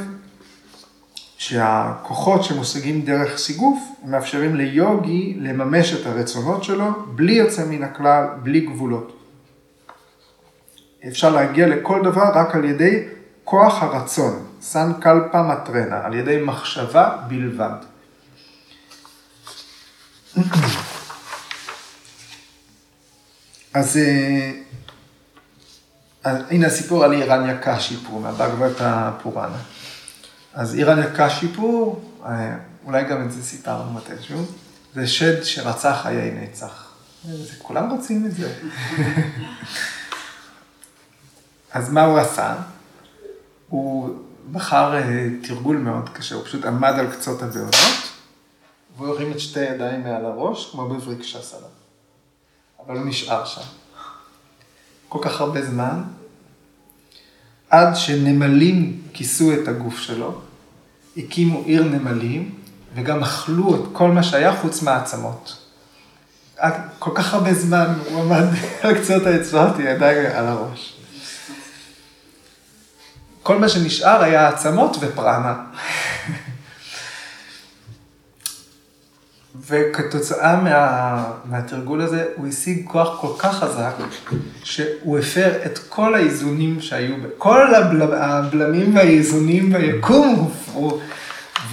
[1.37, 8.59] שהכוחות שמושגים דרך סיגוף מאפשרים ליוגי לממש את הרצונות שלו בלי יוצא מן הכלל, בלי
[8.59, 9.21] גבולות.
[11.07, 13.03] אפשר להגיע לכל דבר רק על ידי
[13.43, 17.77] כוח הרצון, סן קלפה מטרנה, על ידי מחשבה בלבד.
[23.73, 23.99] אז
[26.25, 29.57] אז הנה הסיפור על אירניה קשיפור, מהבגבתה פוראנה.
[30.55, 34.45] אז אירניה קשיפור, אה, אולי גם את זה סיפרנו מתישהו,
[34.93, 36.93] זה שד שרצה חיי נצח.
[37.57, 38.53] כולם רוצים את זה.
[41.71, 42.55] אז מה הוא עשה?
[43.69, 44.15] הוא
[44.51, 47.75] בחר אה, תרגול מאוד קשה, הוא פשוט עמד על קצות הבעונות,
[48.97, 51.59] והוא הרים את שתי ידיים מעל הראש, כמו בבריקשה סלם.
[52.85, 53.61] אבל הוא נשאר שם.
[55.09, 56.03] כל כך הרבה זמן,
[57.75, 60.41] עד שנמלים כיסו את הגוף שלו,
[61.17, 62.51] הקימו עיר נמלים,
[62.95, 65.57] וגם אכלו את כל מה שהיה חוץ מהעצמות.
[66.99, 68.43] כל כך הרבה זמן הוא עמד
[68.83, 70.95] על קצות האצבעות, ידיים על הראש.
[73.43, 75.55] כל מה שנשאר היה עצמות ופרנה.
[79.67, 83.93] וכתוצאה מה, מהתרגול הזה, הוא השיג כוח כל כך חזק,
[84.63, 90.99] שהוא הפר את כל האיזונים שהיו, כל הבלמים, הבלמים והאיזונים ביקום הופרו.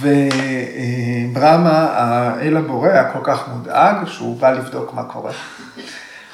[0.01, 5.31] וברמה, האל הבורא, היה כל כך מודאג, שהוא בא לבדוק מה קורה.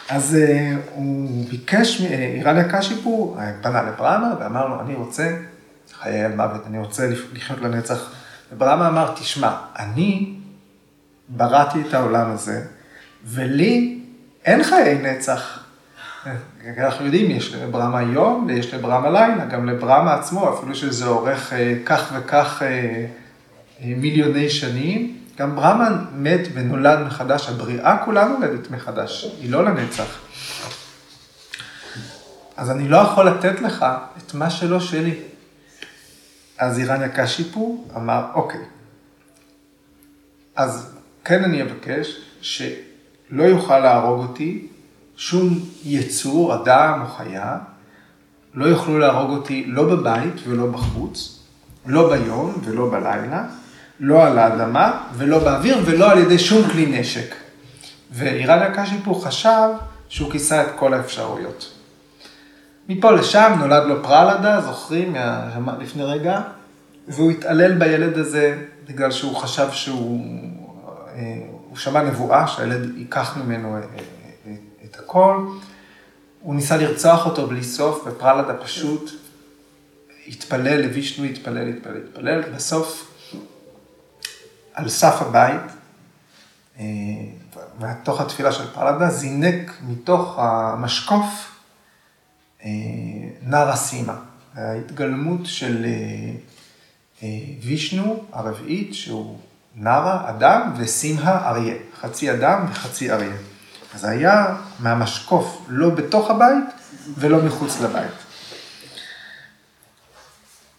[0.10, 5.36] אז אה, הוא ביקש, אירניה קשיפו פנה לברמה ואמר לו, אני רוצה
[6.02, 8.12] חיי על מוות, אני רוצה לחיות לנצח.
[8.54, 10.39] וברמה אמר, תשמע, אני
[11.30, 12.66] בראתי את העולם הזה,
[13.26, 14.02] ולי
[14.46, 15.60] אין חיי נצח.
[16.78, 21.76] אנחנו יודעים, יש לברמה יום ויש לברמה לילה, גם לברמה עצמו, אפילו שזה אורך אה,
[21.86, 29.36] כך וכך אה, אה, מיליוני שנים, גם ברמה מת ונולד מחדש, הבריאה כולה נולדת מחדש,
[29.42, 30.20] היא לא לנצח.
[32.58, 33.86] אז אני לא יכול לתת לך
[34.18, 35.20] את מה שלא שלי.
[36.58, 38.62] אז אירניה קשיפו אמר, אוקיי,
[40.56, 44.68] אז כן אני אבקש שלא יוכל להרוג אותי
[45.18, 47.58] שום יצור, אדם או חיה,
[48.54, 51.40] לא יוכלו להרוג אותי לא בבית ולא בחוץ,
[51.86, 53.44] לא ביום ולא בלילה,
[54.00, 57.36] לא על האדמה ולא באוויר ולא על ידי שום כלי נשק.
[58.12, 59.70] ואיראן הקשיפו חשב
[60.10, 61.72] שהוא כיסה את כל האפשרויות.
[62.90, 65.16] מפה לשם נולד לו פרלדה, זוכרים,
[65.80, 66.42] לפני רגע,
[67.08, 68.58] והוא התעלל בילד הזה
[68.88, 70.26] בגלל שהוא חשב שהוא
[71.70, 73.82] הוא שמע נבואה שהילד ייקח ממנו אה,
[74.46, 74.54] אה,
[74.86, 75.48] את הכל.
[76.42, 79.12] הוא ניסה לרצוח אותו בלי סוף, ופרלדה פשוט
[80.28, 83.12] התפלל, לוישנו התפלל, התפלל, התפלל, בסוף,
[84.74, 85.62] על סף הבית,
[86.80, 86.86] אה,
[87.80, 91.56] מתוך התפילה של פרלדה, זינק מתוך המשקוף
[93.44, 94.16] נר הסימה,
[94.56, 95.86] ההתגלמות של
[97.62, 99.38] וישנו הרביעית, שהוא
[99.76, 101.76] נרה, אדם, ושמחה, אריה.
[102.02, 103.36] חצי אדם וחצי אריה.
[103.94, 106.66] אז היה מהמשקוף, לא בתוך הבית
[107.18, 108.12] ולא מחוץ לבית.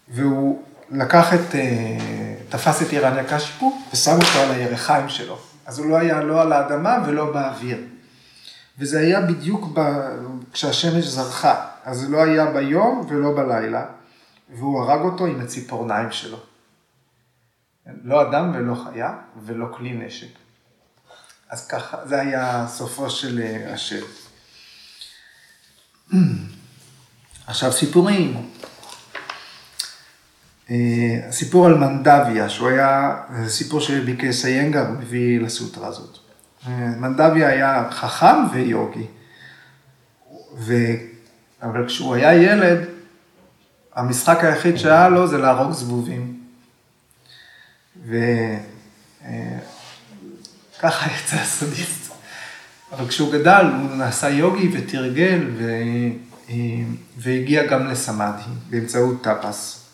[0.08, 5.38] והוא לקח את, אה, תפס את אירניה קשיפו ושם אותו על הירחיים שלו.
[5.66, 7.78] אז הוא לא היה לא על האדמה ולא באוויר.
[8.78, 9.80] וזה היה בדיוק ב...
[10.52, 11.66] כשהשמש זרחה.
[11.84, 13.84] אז זה לא היה ביום ולא בלילה,
[14.54, 16.38] והוא הרג אותו עם הציפורניים שלו.
[17.86, 19.14] לא אדם ולא חיה
[19.44, 20.38] ולא כלי נשק.
[21.50, 24.04] אז ככה, זה היה סופו של אה, השם.
[27.46, 28.50] עכשיו סיפורים.
[31.28, 36.18] הסיפור על מנדביה, שהוא היה, זה סיפור שביקש איינגר מביא לסוטרה הזאת.
[36.68, 39.06] מנדביה היה חכם ויוגי.
[40.56, 40.74] ו...
[41.62, 42.78] אבל כשהוא היה ילד,
[43.94, 46.39] המשחק היחיד שהיה לו זה להרוג זבובים.
[48.04, 48.20] וככה
[51.16, 52.12] יצא הסודיסט.
[52.92, 55.72] אבל כשהוא גדל, הוא נעשה יוגי ותרגל ו...
[57.16, 59.86] והגיע גם לסמאדי באמצעות טאפס.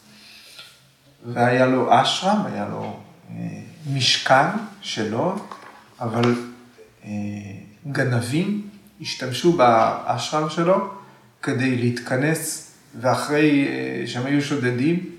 [1.32, 3.00] והיה לו אשרם, היה לו
[3.92, 4.48] משכן
[4.80, 5.36] שלו,
[6.00, 6.34] אבל
[7.92, 8.68] גנבים
[9.00, 10.88] השתמשו באשרם שלו
[11.42, 13.68] כדי להתכנס, ואחרי
[14.06, 15.15] שהם היו שודדים,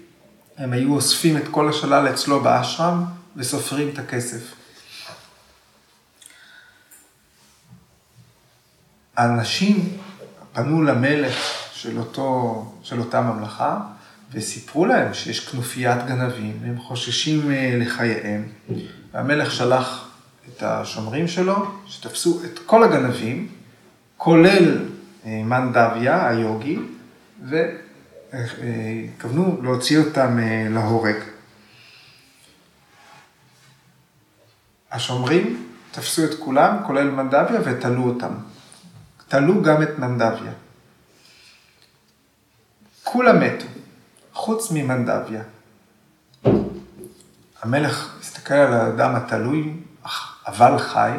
[0.58, 3.04] הם היו אוספים את כל השלל אצלו באשרם
[3.36, 4.54] וסופרים את הכסף.
[9.18, 9.98] האנשים
[10.54, 11.36] פנו למלך
[11.74, 13.80] של, אותו, של אותה ממלכה
[14.32, 18.44] וסיפרו להם שיש כנופיית גנבים, הם חוששים לחייהם.
[19.14, 20.10] והמלך שלח
[20.48, 23.48] את השומרים שלו, שתפסו את כל הגנבים,
[24.18, 24.86] כולל
[25.26, 26.80] מנדביה, היוגי,
[28.34, 30.38] והתכוונו להוציא אותם
[30.70, 31.16] להורג.
[34.92, 38.34] השומרים תפסו את כולם, כולל מנדביה, ותלו אותם.
[39.28, 40.52] תלו גם את מנדביה.
[43.04, 43.66] כולם מתו,
[44.34, 45.44] חוץ ממנדביה.
[47.62, 49.74] המלך הסתכל על האדם התלוי,
[50.48, 51.12] אבל חי,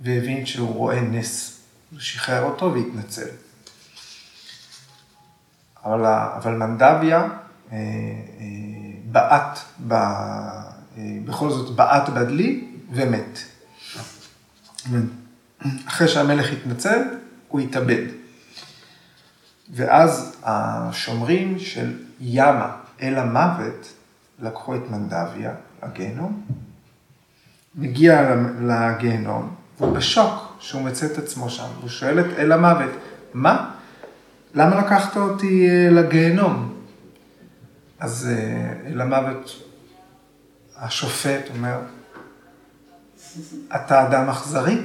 [0.00, 1.60] והבין שהוא רואה נס.
[1.90, 3.45] הוא שחרר אותו והתנצל.
[5.86, 6.04] אבל,
[6.36, 7.28] אבל מנדביה אה,
[7.72, 7.78] אה,
[9.04, 9.58] בעט,
[9.88, 10.38] ב, אה,
[11.24, 13.38] בכל זאת בעט בדלי ומת.
[15.88, 17.02] אחרי שהמלך התנצל,
[17.48, 18.04] הוא התאבד.
[19.70, 23.92] ואז השומרים של ימה אל המוות
[24.38, 26.46] לקחו את מנדביה לגיהנום,
[27.74, 32.90] מגיע לגיהנום, והוא בשוק שהוא מצא את עצמו שם, הוא שואל את אל המוות,
[33.34, 33.75] מה?
[34.56, 36.74] למה לקחת אותי לגיהנום?
[38.00, 38.28] אז
[38.86, 39.62] אל המוות,
[40.76, 41.78] השופט אומר,
[43.76, 44.78] אתה אדם אכזרי?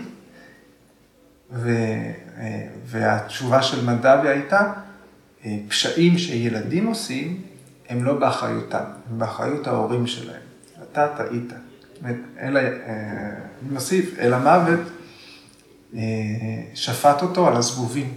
[1.51, 1.71] ו,
[2.85, 4.73] והתשובה של מנדביה הייתה,
[5.67, 7.41] פשעים שילדים עושים,
[7.89, 10.41] הם לא באחריותם, הם באחריות ההורים שלהם.
[10.91, 11.53] אתה טעית.
[12.39, 14.79] אלא, אני מוסיף, אל המוות
[16.73, 18.13] שפט אותו על הזבובים.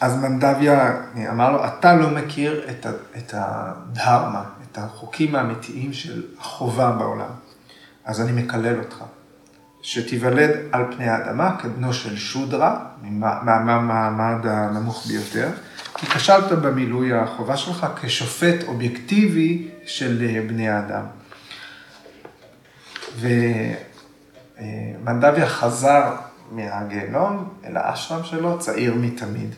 [0.00, 2.70] אז מנדביה אמר לו, אתה לא מכיר
[3.18, 7.30] את הדהרמה, את החוקים האמיתיים של החובה בעולם.
[8.04, 9.04] אז אני מקלל אותך.
[9.82, 15.48] שתיוולד על פני האדמה כבנו של שודרה, מהמעמד הנמוך ביותר,
[15.94, 21.04] כי כשלת במילוי החובה שלך כשופט אובייקטיבי של בני האדם.
[24.58, 26.16] ומנדביה חזר
[26.50, 29.54] מהגיהנום אל האשרם שלו, צעיר מתמיד.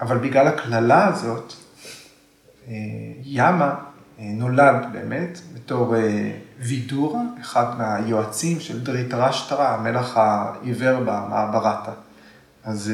[0.00, 1.52] אבל בגלל הקללה הזאת,
[3.22, 3.74] ימה
[4.18, 5.94] נולד באמת בתור
[6.58, 11.92] וידורה, אחד מהיועצים של דרית רשטרה, המלך העיוור במעברתה.
[12.64, 12.92] אז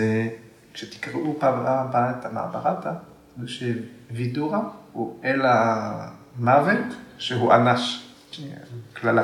[0.75, 2.93] כשתקראו פעם הבאה את המעברתה,
[3.41, 4.61] זה שווידורה
[4.93, 8.09] הוא אל המוות שהוא אנש,
[8.93, 9.23] קללה.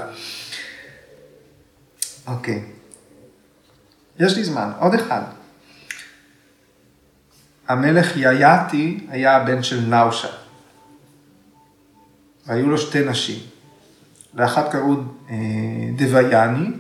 [2.27, 2.65] אוקיי.
[4.19, 5.23] יש לי זמן, עוד אחד.
[7.69, 10.29] המלך יאיאתי היה הבן של נאושה.
[12.47, 13.39] והיו לו שתי נשים.
[14.35, 14.95] לאחת קראו
[15.97, 16.71] דוויאני,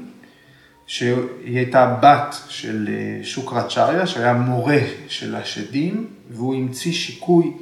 [0.86, 2.88] שהיא הייתה בת של
[3.22, 4.78] שוקרצ'ריה, שהיה מורה
[5.08, 7.52] של השדים, והוא המציא שיקוי,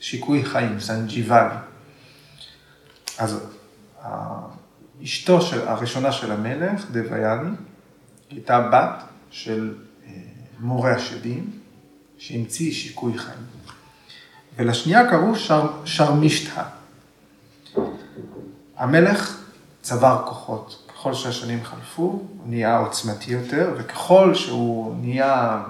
[0.00, 1.54] שיקוי חיים, סנג'יבני.
[3.18, 3.48] אז
[5.04, 7.50] אשתו של, הראשונה של המלך, דוויאני,
[8.30, 9.74] הייתה בת של
[10.60, 11.59] מורה השדים,
[12.20, 13.46] שהמציא שיקוי חיים.
[14.56, 16.62] ולשנייה קראו שר, שרמישתא.
[18.76, 19.40] המלך
[19.82, 20.86] צבר כוחות.
[20.88, 25.62] ככל שהשנים חלפו, הוא נהיה עוצמתי יותר, וככל שהוא נהיה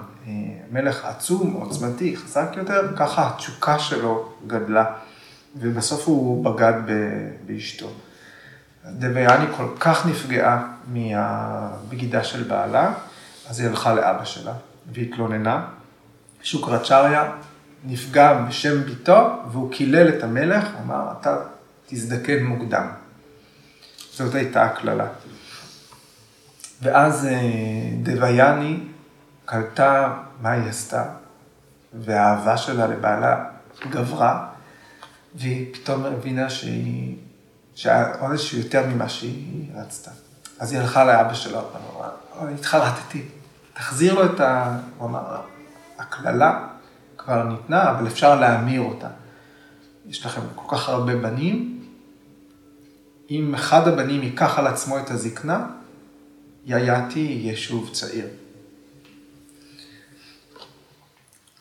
[0.71, 4.85] מלך עצום, עוצמתי, חזק יותר, ככה התשוקה שלו גדלה,
[5.55, 6.73] ובסוף הוא בגד
[7.45, 7.87] באשתו.
[8.85, 12.93] דוויאני כל כך נפגעה מהבגידה של בעלה,
[13.49, 14.53] אז היא הלכה לאבא שלה
[14.93, 15.65] והתלוננה.
[16.43, 17.31] שוקרצ'ריה
[17.83, 21.37] נפגע בשם ביתו, והוא קילל את המלך, אמר, אתה
[21.87, 22.87] תזדקן מוקדם.
[24.13, 25.07] זאת הייתה הקללה.
[26.81, 27.27] ואז
[28.03, 28.79] דוויאני
[29.45, 31.03] קלטה מה היא עשתה,
[31.93, 33.45] והאהבה שלה לבעלה
[33.89, 34.47] גברה,
[35.35, 37.15] והיא פתאום הבינה שהיא,
[37.75, 40.11] שהעונש הוא יותר ממה שהיא רצתה.
[40.59, 43.25] אז היא הלכה לאבא שלה, ואמרה, התחרטתי,
[43.73, 44.77] תחזיר לו את ה...
[44.97, 45.41] הוא אמר,
[46.01, 46.67] הקללה
[47.17, 49.07] כבר ניתנה, אבל אפשר להמיר אותה.
[50.05, 51.83] יש לכם כל כך הרבה בנים,
[53.29, 55.67] אם אחד הבנים ייקח על עצמו את הזקנה,
[56.65, 58.27] יאייתי יהיה שוב צעיר.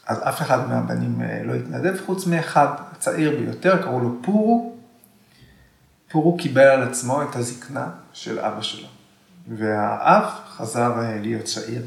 [0.06, 4.76] אז אף אחד מהבנים אה, לא התנדב, חוץ מאחד, הצעיר ביותר, קראו לו פורו.
[6.10, 8.88] פורו קיבל על עצמו את הזקנה של אבא שלו,
[9.48, 11.82] והאב חזר אה, להיות צעיר.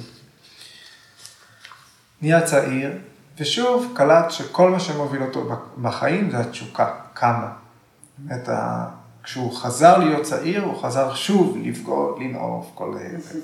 [2.24, 2.92] נהיה צעיר,
[3.40, 5.50] ושוב קלט שכל מה שמוביל אותו
[5.82, 7.52] בחיים זה התשוקה, כמה.
[8.18, 8.50] באמת,
[9.24, 12.98] כשהוא חזר להיות צעיר, הוא חזר שוב לבגוד, לנעוף, כל...
[13.18, 13.40] זה.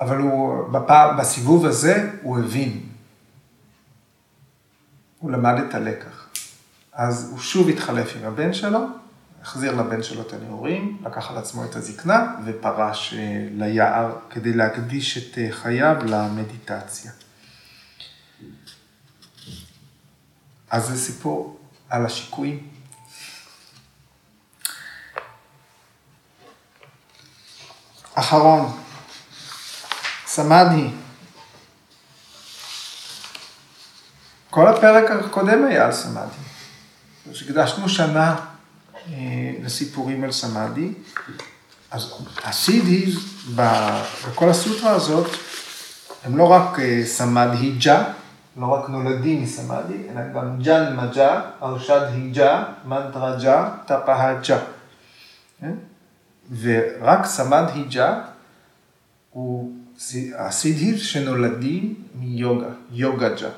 [0.00, 1.12] אבל הוא, בפע...
[1.12, 2.80] בסיבוב הזה, הוא הבין.
[5.18, 6.26] הוא למד את הלקח.
[6.92, 8.80] אז הוא שוב התחלף עם הבן שלו,
[9.42, 15.18] החזיר לבן שלו את הנעורים, לקח על עצמו את הזקנה ופרש אה, ליער כדי להקדיש
[15.18, 17.12] את אה, חייו למדיטציה.
[20.70, 22.68] אז זה סיפור על השיקויים.
[28.14, 28.78] אחרון,
[30.26, 30.90] סמאדי.
[34.50, 36.36] כל הפרק הקודם היה על סמאדי.
[37.30, 38.51] הקדשנו שנה
[39.62, 40.92] לסיפורים על סמאדי.
[41.90, 42.12] אז
[42.44, 43.12] הסידי
[43.54, 45.30] בכל הסוטרה הזאת,
[46.24, 48.04] הם לא רק אה, סמאד-היג'ה,
[48.56, 54.58] לא רק נולדים מסמאדי, אלא גם ג'ן מג'ה, ארשד היג'ה, מנטרה-ג'ה, טפהה-ג'ה.
[55.60, 55.74] כן?
[56.60, 58.20] ורק סמאד-היג'ה
[59.30, 59.72] הוא
[60.38, 63.48] הסידהי שנולדים מיוגה, יוגה-ג'ה.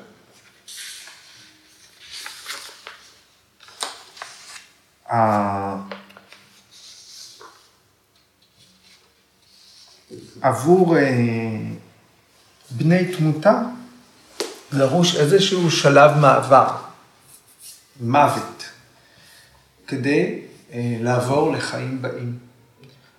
[10.41, 11.03] עבור אה,
[12.71, 13.61] בני תמותה
[14.73, 16.75] דרוש איזשהו שלב מעבר,
[18.01, 18.63] מוות,
[19.87, 20.39] כדי
[20.73, 22.37] אה, לעבור לחיים באים.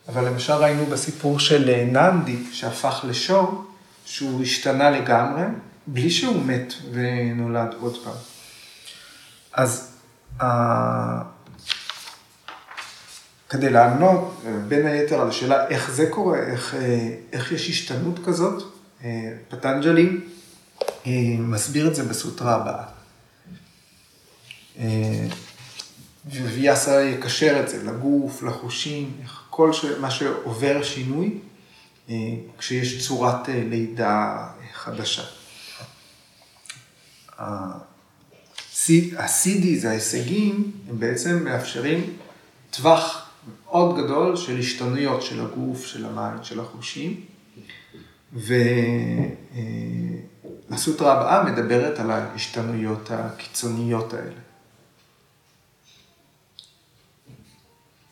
[0.09, 3.65] אבל למשל ראינו בסיפור של אה, ננדי, שהפך לשור,
[4.05, 5.43] שהוא השתנה לגמרי,
[5.87, 8.15] בלי שהוא מת ונולד עוד פעם.
[9.53, 9.93] אז
[13.49, 18.63] כדי לענות בין היתר על השאלה איך זה קורה, איך, אה, איך יש השתנות כזאת,
[19.05, 20.09] אה, פטנג'לי
[21.07, 22.85] אה, מסביר את זה בסוטרה הבאה.
[26.31, 29.17] ויאסה יקשר את זה לגוף, לחושים,
[29.51, 29.85] כל ש...
[30.01, 31.39] מה שעובר שינוי
[32.59, 35.23] כשיש צורת לידה חדשה.
[39.79, 42.17] זה ההישגים, הם בעצם מאפשרים
[42.71, 43.26] טווח
[43.65, 47.25] מאוד גדול של השתנויות של הגוף, של המים, של החושים.
[50.71, 54.41] והסוטרה הבאה מדברת על ההשתנויות הקיצוניות האלה.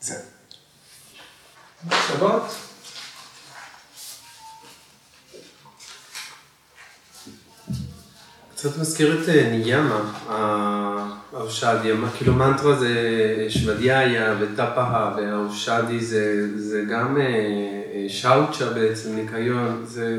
[0.00, 0.22] זהו.
[1.86, 2.42] מחשבות?
[8.64, 10.12] קצת מזכיר את אה, ניאמה,
[11.32, 12.90] האושדי, כאילו מנטרה זה
[13.48, 20.16] שוודיה וטפאה והאושדי זה, זה גם אה, אה, שאוצ'ה בעצם, ניקיון, זה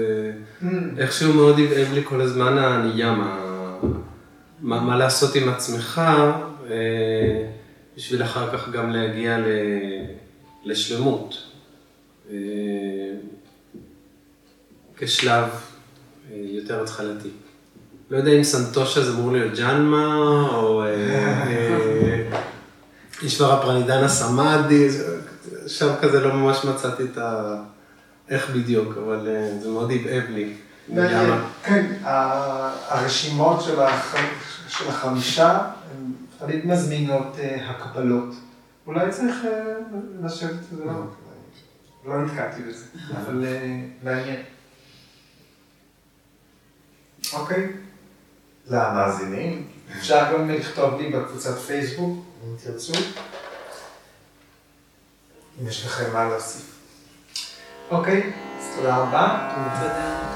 [0.61, 0.65] mm.
[0.97, 3.39] איכשהו מאוד הבהב לי כל הזמן הניאמה,
[4.61, 6.01] מה, מה לעשות עם עצמך
[7.97, 9.37] בשביל אחר כך גם להגיע
[10.65, 11.51] לשלמות.
[14.97, 15.49] כשלב
[16.31, 17.29] יותר התחלתי.
[18.09, 20.83] לא יודע אם סנטושה זה אמור להיות ג'אנמה, או
[23.21, 24.87] אישברה פרנידנה סמאדי,
[25.67, 27.55] שם כזה לא ממש מצאתי את ה...
[28.29, 30.53] איך בדיוק, אבל אה, זה מאוד הבהב לי.
[31.63, 33.61] כן, הרשימות
[34.67, 35.59] של החמישה,
[36.39, 38.35] תמיד מזמינות אה, הקבלות.
[38.87, 39.73] אולי צריך אה,
[40.23, 40.93] לשבת, לא,
[42.05, 42.85] לא נתקעתי בזה,
[43.15, 43.45] אבל
[44.03, 44.41] מעניין.
[47.33, 47.84] אוקיי.
[48.67, 49.67] למאזינים.
[49.97, 52.93] אפשר גם לכתוב לי בקבוצת פייסבוק, אם תרצו,
[55.61, 56.75] אם יש לכם מה להוסיף.
[57.91, 59.51] אוקיי, אז תודה רבה.
[59.79, 60.34] תודה.